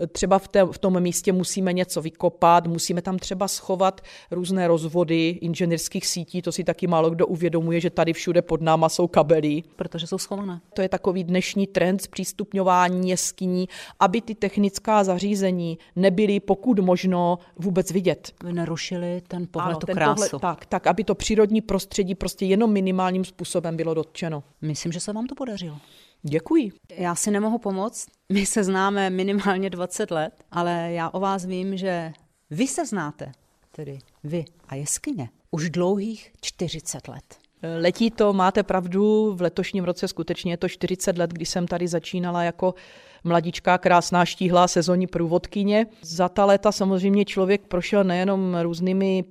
třeba 0.06 0.38
v, 0.38 0.48
té, 0.48 0.64
v 0.64 0.78
tom 0.78 1.00
místě 1.00 1.32
musíme 1.32 1.72
něco 1.72 2.02
vykopat, 2.02 2.66
musíme 2.66 3.02
tam 3.02 3.18
třeba 3.18 3.48
schovat 3.48 4.00
různé 4.30 4.68
rozvody 4.68 5.28
inženýrských 5.28 6.06
sítí, 6.06 6.42
to 6.42 6.52
si 6.52 6.64
taky 6.64 6.86
málo 6.86 7.10
kdo 7.10 7.26
uvědomuje, 7.26 7.80
že 7.80 7.90
tady 7.90 8.12
všude 8.12 8.42
pod 8.42 8.60
náma 8.60 8.88
jsou 8.88 9.06
kabely. 9.06 9.62
Protože 9.76 10.06
jsou 10.06 10.18
schované. 10.18 10.60
To 10.74 10.82
je 10.82 10.88
takový 10.88 11.24
dnešní 11.24 11.66
trend 11.66 12.02
zpřístupňování 12.02 13.10
jeskyní, 13.10 13.68
aby 14.00 14.20
ty 14.20 14.34
technická 14.34 15.04
zařízení 15.04 15.78
nebyly 15.96 16.40
pokud 16.40 16.78
možno 16.78 17.38
vůbec 17.56 17.90
vidět. 17.90 18.32
Vy 18.44 18.52
nerušili 18.52 19.22
ten 19.28 19.46
pohled, 19.50 19.70
ano, 19.70 19.78
tu 19.78 19.86
ten 19.86 19.94
krásu. 19.94 20.38
Pohled, 20.38 20.40
tak, 20.40 20.66
tak, 20.66 20.86
aby 20.86 21.04
to 21.04 21.14
přírodní 21.14 21.60
prostředí 21.60 22.14
prostě 22.14 22.46
jenom 22.46 22.72
minimálním 22.72 23.24
způsobem 23.24 23.76
bylo 23.76 23.94
dotčeno. 23.94 24.42
Myslím, 24.62 24.92
že 24.92 25.00
se 25.00 25.12
vám 25.12 25.26
to 25.26 25.34
podařilo. 25.38 25.78
Děkuji. 26.22 26.72
Já 26.96 27.14
si 27.14 27.30
nemohu 27.30 27.58
pomoct. 27.58 28.06
My 28.32 28.46
se 28.46 28.64
známe 28.64 29.10
minimálně 29.10 29.70
20 29.70 30.10
let, 30.10 30.32
ale 30.50 30.92
já 30.92 31.10
o 31.10 31.20
vás 31.20 31.44
vím, 31.44 31.76
že 31.76 32.12
vy 32.50 32.66
se 32.66 32.86
znáte, 32.86 33.32
tedy 33.72 33.98
vy 34.24 34.44
a 34.68 34.74
jeskyně, 34.74 35.28
už 35.50 35.70
dlouhých 35.70 36.32
40 36.40 37.08
let. 37.08 37.38
Letí 37.80 38.10
to, 38.10 38.32
máte 38.32 38.62
pravdu, 38.62 39.34
v 39.34 39.40
letošním 39.40 39.84
roce 39.84 40.08
skutečně 40.08 40.52
je 40.52 40.56
to 40.56 40.68
40 40.68 41.18
let, 41.18 41.30
kdy 41.30 41.46
jsem 41.46 41.66
tady 41.66 41.88
začínala 41.88 42.42
jako 42.42 42.74
mladičká, 43.24 43.78
krásná, 43.78 44.24
štíhlá 44.24 44.68
sezónní 44.68 45.06
průvodkyně. 45.06 45.86
Za 46.02 46.28
ta 46.28 46.44
léta 46.44 46.72
samozřejmě 46.72 47.24
člověk 47.24 47.60
prošel 47.62 48.04
nejenom 48.04 48.56
různými 48.62 49.24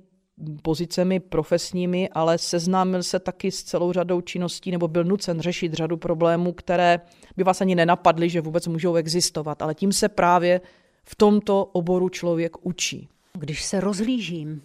pozicemi 0.62 1.20
profesními, 1.20 2.08
ale 2.08 2.38
seznámil 2.38 3.02
se 3.02 3.18
taky 3.18 3.50
s 3.50 3.62
celou 3.62 3.92
řadou 3.92 4.20
činností 4.20 4.70
nebo 4.70 4.88
byl 4.88 5.04
nucen 5.04 5.40
řešit 5.40 5.74
řadu 5.74 5.96
problémů, 5.96 6.52
které 6.52 7.00
by 7.36 7.44
vás 7.44 7.60
ani 7.60 7.74
nenapadly, 7.74 8.30
že 8.30 8.40
vůbec 8.40 8.66
můžou 8.66 8.94
existovat. 8.94 9.62
Ale 9.62 9.74
tím 9.74 9.92
se 9.92 10.08
právě 10.08 10.60
v 11.04 11.16
tomto 11.16 11.64
oboru 11.64 12.08
člověk 12.08 12.66
učí. 12.66 13.08
Když 13.32 13.64
se 13.64 13.80
rozhlížím 13.80 14.62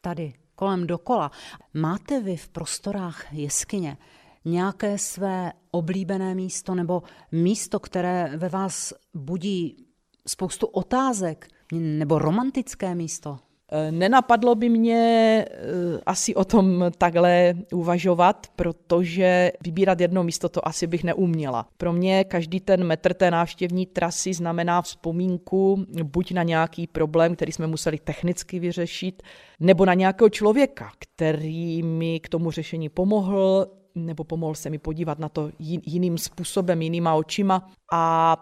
tady 0.00 0.32
kolem 0.54 0.86
dokola, 0.86 1.30
máte 1.74 2.20
vy 2.20 2.36
v 2.36 2.48
prostorách 2.48 3.32
jeskyně 3.32 3.96
nějaké 4.44 4.98
své 4.98 5.52
oblíbené 5.70 6.34
místo 6.34 6.74
nebo 6.74 7.02
místo, 7.32 7.80
které 7.80 8.36
ve 8.36 8.48
vás 8.48 8.92
budí 9.14 9.86
spoustu 10.26 10.66
otázek, 10.66 11.48
nebo 11.72 12.18
romantické 12.18 12.94
místo? 12.94 13.38
Eh, 13.72 13.92
nenapadlo 13.92 14.54
by 14.54 14.68
mě 14.68 15.44
eh, 15.48 16.00
asi 16.06 16.34
o 16.34 16.44
tom 16.44 16.84
takhle 16.98 17.54
uvažovat, 17.72 18.46
protože 18.56 19.52
vybírat 19.64 20.00
jedno 20.00 20.24
místo 20.24 20.48
to 20.48 20.68
asi 20.68 20.86
bych 20.86 21.04
neuměla. 21.04 21.66
Pro 21.76 21.92
mě 21.92 22.24
každý 22.24 22.60
ten 22.60 22.84
metr 22.84 23.14
té 23.14 23.30
návštěvní 23.30 23.86
trasy 23.86 24.34
znamená 24.34 24.82
vzpomínku 24.82 25.84
buď 26.02 26.32
na 26.32 26.42
nějaký 26.42 26.86
problém, 26.86 27.36
který 27.36 27.52
jsme 27.52 27.66
museli 27.66 27.98
technicky 27.98 28.58
vyřešit, 28.58 29.22
nebo 29.60 29.84
na 29.84 29.94
nějakého 29.94 30.28
člověka, 30.28 30.90
který 30.98 31.82
mi 31.82 32.20
k 32.20 32.28
tomu 32.28 32.50
řešení 32.50 32.88
pomohl, 32.88 33.66
nebo 33.94 34.24
pomohl 34.24 34.54
se 34.54 34.70
mi 34.70 34.78
podívat 34.78 35.18
na 35.18 35.28
to 35.28 35.50
jiným 35.58 36.18
způsobem, 36.18 36.82
jinýma 36.82 37.14
očima 37.14 37.70
a 37.92 38.36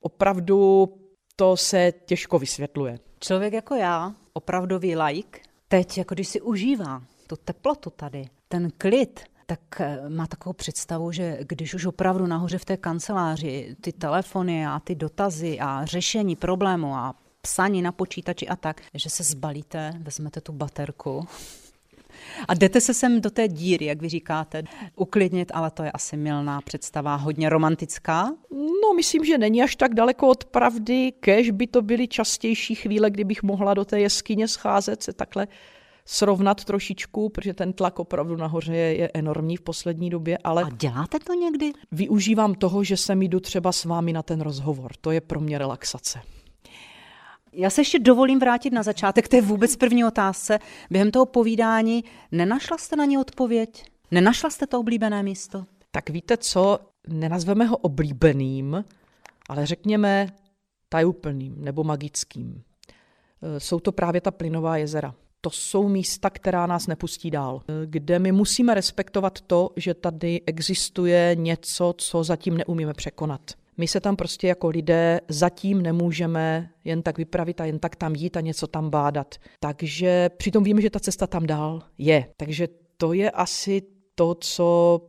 opravdu 0.00 0.88
to 1.36 1.56
se 1.56 1.92
těžko 2.06 2.38
vysvětluje. 2.38 2.98
Člověk 3.20 3.52
jako 3.52 3.74
já, 3.74 4.14
opravdový 4.32 4.96
like, 4.96 5.40
teď 5.68 5.98
jako 5.98 6.14
když 6.14 6.28
si 6.28 6.40
užívá 6.40 7.02
tu 7.26 7.36
teplotu 7.36 7.90
tady, 7.90 8.24
ten 8.48 8.70
klid, 8.78 9.20
tak 9.46 9.60
eh, 9.80 10.08
má 10.08 10.26
takovou 10.26 10.52
představu, 10.52 11.12
že 11.12 11.38
když 11.42 11.74
už 11.74 11.86
opravdu 11.86 12.26
nahoře 12.26 12.58
v 12.58 12.64
té 12.64 12.76
kanceláři 12.76 13.76
ty 13.80 13.92
telefony 13.92 14.66
a 14.66 14.80
ty 14.80 14.94
dotazy 14.94 15.60
a 15.60 15.84
řešení 15.84 16.36
problému 16.36 16.94
a 16.94 17.14
psaní 17.40 17.82
na 17.82 17.92
počítači 17.92 18.48
a 18.48 18.56
tak, 18.56 18.80
že 18.94 19.10
se 19.10 19.22
zbalíte, 19.22 19.92
vezmete 19.98 20.40
tu 20.40 20.52
baterku 20.52 21.26
a 22.48 22.54
jdete 22.54 22.80
se 22.80 22.94
sem 22.94 23.20
do 23.20 23.30
té 23.30 23.48
díry, 23.48 23.84
jak 23.84 24.02
vy 24.02 24.08
říkáte, 24.08 24.62
uklidnit, 24.96 25.52
ale 25.54 25.70
to 25.70 25.82
je 25.82 25.92
asi 25.92 26.16
milná 26.16 26.60
představa, 26.60 27.16
hodně 27.16 27.48
romantická. 27.48 28.34
No, 28.82 28.94
myslím, 28.96 29.24
že 29.24 29.38
není 29.38 29.62
až 29.62 29.76
tak 29.76 29.94
daleko 29.94 30.28
od 30.28 30.44
pravdy, 30.44 31.12
kež 31.20 31.50
by 31.50 31.66
to 31.66 31.82
byly 31.82 32.08
častější 32.08 32.74
chvíle, 32.74 33.10
kdybych 33.10 33.42
mohla 33.42 33.74
do 33.74 33.84
té 33.84 34.00
jeskyně 34.00 34.48
scházet, 34.48 35.02
se 35.02 35.12
takhle 35.12 35.48
srovnat 36.04 36.64
trošičku, 36.64 37.28
protože 37.28 37.54
ten 37.54 37.72
tlak 37.72 37.98
opravdu 37.98 38.36
nahoře 38.36 38.76
je, 38.76 38.96
je 38.96 39.10
enormní 39.14 39.56
v 39.56 39.60
poslední 39.60 40.10
době. 40.10 40.38
Ale 40.38 40.62
A 40.64 40.70
děláte 40.70 41.18
to 41.18 41.34
někdy? 41.34 41.72
Využívám 41.92 42.54
toho, 42.54 42.84
že 42.84 42.96
sem 42.96 43.22
jdu 43.22 43.40
třeba 43.40 43.72
s 43.72 43.84
vámi 43.84 44.12
na 44.12 44.22
ten 44.22 44.40
rozhovor. 44.40 44.90
To 45.00 45.10
je 45.10 45.20
pro 45.20 45.40
mě 45.40 45.58
relaxace. 45.58 46.20
Já 47.54 47.70
se 47.70 47.80
ještě 47.80 47.98
dovolím 47.98 48.38
vrátit 48.38 48.72
na 48.72 48.82
začátek 48.82 49.32
je 49.32 49.42
vůbec 49.42 49.76
první 49.76 50.04
otázce. 50.04 50.58
Během 50.90 51.10
toho 51.10 51.26
povídání 51.26 52.04
nenašla 52.32 52.78
jste 52.78 52.96
na 52.96 53.04
ně 53.04 53.18
odpověď? 53.18 53.84
Nenašla 54.10 54.50
jste 54.50 54.66
to 54.66 54.80
oblíbené 54.80 55.22
místo? 55.22 55.64
Tak 55.90 56.10
víte 56.10 56.36
co, 56.36 56.78
nenazveme 57.08 57.64
ho 57.64 57.76
oblíbeným, 57.76 58.84
ale 59.48 59.66
řekněme 59.66 60.26
tajuplným 60.88 61.54
nebo 61.64 61.84
magickým. 61.84 62.62
E, 63.42 63.60
jsou 63.60 63.80
to 63.80 63.92
právě 63.92 64.20
ta 64.20 64.30
plynová 64.30 64.76
jezera. 64.76 65.14
To 65.40 65.50
jsou 65.50 65.88
místa, 65.88 66.30
která 66.30 66.66
nás 66.66 66.86
nepustí 66.86 67.30
dál, 67.30 67.62
e, 67.68 67.86
kde 67.86 68.18
my 68.18 68.32
musíme 68.32 68.74
respektovat 68.74 69.40
to, 69.40 69.70
že 69.76 69.94
tady 69.94 70.40
existuje 70.46 71.36
něco, 71.38 71.94
co 71.98 72.24
zatím 72.24 72.56
neumíme 72.56 72.94
překonat. 72.94 73.40
My 73.76 73.88
se 73.88 74.00
tam 74.00 74.16
prostě 74.16 74.48
jako 74.48 74.68
lidé 74.68 75.20
zatím 75.28 75.82
nemůžeme 75.82 76.70
jen 76.84 77.02
tak 77.02 77.18
vypravit 77.18 77.60
a 77.60 77.64
jen 77.64 77.78
tak 77.78 77.96
tam 77.96 78.14
jít 78.14 78.36
a 78.36 78.40
něco 78.40 78.66
tam 78.66 78.90
bádat. 78.90 79.34
Takže 79.60 80.30
přitom 80.36 80.64
víme, 80.64 80.80
že 80.82 80.90
ta 80.90 81.00
cesta 81.00 81.26
tam 81.26 81.46
dál 81.46 81.82
je. 81.98 82.26
Takže 82.36 82.68
to 82.96 83.12
je 83.12 83.30
asi 83.30 83.82
to, 84.14 84.34
co 84.34 85.00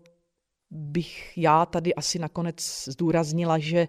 bych 0.71 1.37
já 1.37 1.65
tady 1.65 1.95
asi 1.95 2.19
nakonec 2.19 2.83
zdůraznila, 2.87 3.57
že 3.57 3.87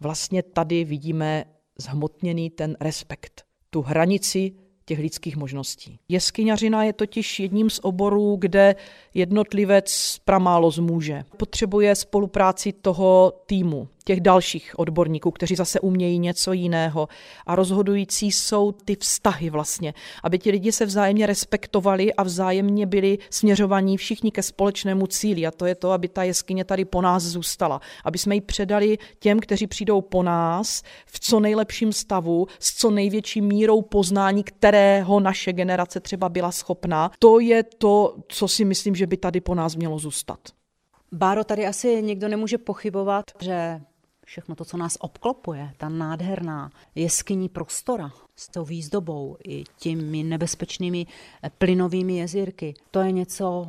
vlastně 0.00 0.42
tady 0.42 0.84
vidíme 0.84 1.44
zhmotněný 1.78 2.50
ten 2.50 2.76
respekt, 2.80 3.44
tu 3.70 3.82
hranici 3.82 4.52
těch 4.84 4.98
lidských 4.98 5.36
možností. 5.36 5.98
Jeskyňařina 6.08 6.84
je 6.84 6.92
totiž 6.92 7.40
jedním 7.40 7.70
z 7.70 7.80
oborů, 7.82 8.36
kde 8.38 8.76
jednotlivec 9.14 10.18
pramálo 10.24 10.70
zmůže. 10.70 11.24
Potřebuje 11.36 11.94
spolupráci 11.94 12.72
toho 12.72 13.32
týmu, 13.46 13.88
těch 14.10 14.20
dalších 14.20 14.78
odborníků, 14.78 15.30
kteří 15.30 15.54
zase 15.54 15.80
umějí 15.80 16.18
něco 16.18 16.52
jiného. 16.52 17.08
A 17.46 17.54
rozhodující 17.54 18.32
jsou 18.32 18.72
ty 18.72 18.96
vztahy 18.96 19.50
vlastně, 19.50 19.94
aby 20.22 20.38
ti 20.38 20.50
lidi 20.50 20.72
se 20.72 20.86
vzájemně 20.86 21.26
respektovali 21.26 22.14
a 22.14 22.22
vzájemně 22.22 22.86
byli 22.86 23.18
směřovaní 23.30 23.96
všichni 23.96 24.30
ke 24.30 24.42
společnému 24.42 25.06
cíli. 25.06 25.46
A 25.46 25.50
to 25.50 25.66
je 25.66 25.74
to, 25.74 25.92
aby 25.92 26.08
ta 26.08 26.22
jeskyně 26.22 26.64
tady 26.64 26.84
po 26.84 27.02
nás 27.02 27.22
zůstala. 27.22 27.80
Aby 28.04 28.18
jsme 28.18 28.34
ji 28.34 28.40
předali 28.40 28.98
těm, 29.18 29.40
kteří 29.40 29.66
přijdou 29.66 30.00
po 30.00 30.22
nás 30.22 30.82
v 31.06 31.20
co 31.20 31.40
nejlepším 31.40 31.92
stavu, 31.92 32.46
s 32.58 32.74
co 32.74 32.90
největší 32.90 33.40
mírou 33.40 33.82
poznání, 33.82 34.44
kterého 34.44 35.20
naše 35.20 35.52
generace 35.52 36.00
třeba 36.00 36.28
byla 36.28 36.52
schopná. 36.52 37.10
To 37.18 37.40
je 37.40 37.62
to, 37.62 38.14
co 38.28 38.48
si 38.48 38.64
myslím, 38.64 38.94
že 38.94 39.06
by 39.06 39.16
tady 39.16 39.40
po 39.40 39.54
nás 39.54 39.76
mělo 39.76 39.98
zůstat. 39.98 40.38
Báro, 41.12 41.44
tady 41.44 41.66
asi 41.66 42.02
nikdo 42.02 42.28
nemůže 42.28 42.58
pochybovat, 42.58 43.24
že 43.40 43.80
všechno 44.30 44.54
to, 44.54 44.64
co 44.64 44.76
nás 44.76 44.96
obklopuje, 45.00 45.72
ta 45.76 45.88
nádherná 45.88 46.70
jeskyní 46.94 47.48
prostora 47.48 48.12
s 48.36 48.48
tou 48.48 48.64
výzdobou 48.64 49.36
i 49.48 49.64
těmi 49.78 50.22
nebezpečnými 50.22 51.06
eh, 51.42 51.50
plynovými 51.58 52.16
jezírky, 52.16 52.74
to 52.90 53.00
je 53.00 53.12
něco, 53.12 53.68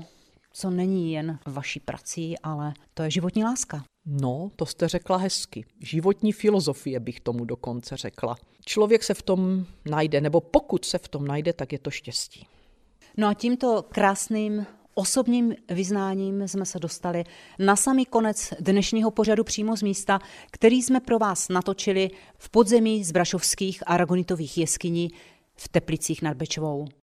co 0.54 0.70
není 0.70 1.14
jen 1.14 1.40
vaší 1.46 1.80
prací, 1.80 2.40
ale 2.40 2.74
to 2.94 3.04
je 3.04 3.12
životní 3.12 3.44
láska. 3.44 3.84
No, 4.06 4.52
to 4.56 4.66
jste 4.66 4.88
řekla 4.88 5.18
hezky. 5.18 5.66
Životní 5.80 6.32
filozofie 6.32 7.00
bych 7.00 7.20
tomu 7.20 7.46
dokonce 7.46 7.98
řekla. 7.98 8.36
Člověk 8.66 9.04
se 9.04 9.14
v 9.14 9.22
tom 9.22 9.66
najde, 9.90 10.22
nebo 10.22 10.42
pokud 10.42 10.86
se 10.86 10.98
v 10.98 11.08
tom 11.08 11.28
najde, 11.28 11.54
tak 11.54 11.74
je 11.74 11.80
to 11.80 11.92
štěstí. 11.92 12.48
No 13.18 13.28
a 13.28 13.34
tímto 13.34 13.86
krásným 13.90 14.66
osobním 14.94 15.56
vyznáním 15.70 16.48
jsme 16.48 16.66
se 16.66 16.80
dostali 16.80 17.24
na 17.60 17.76
samý 17.76 18.06
konec 18.06 18.54
dnešního 18.60 19.12
pořadu 19.12 19.44
přímo 19.44 19.78
z 19.78 19.82
místa, 19.82 20.20
který 20.52 20.82
jsme 20.82 21.00
pro 21.00 21.20
vás 21.20 21.50
natočili 21.50 22.10
v 22.38 22.50
podzemí 22.50 23.04
z 23.04 23.12
Brašovských 23.12 23.84
a 23.86 23.98
Ragonitových 23.98 24.58
jeskyní 24.58 25.12
v 25.56 25.70
Teplicích 25.70 26.22
nad 26.22 26.38
Bečovou. 26.38 27.01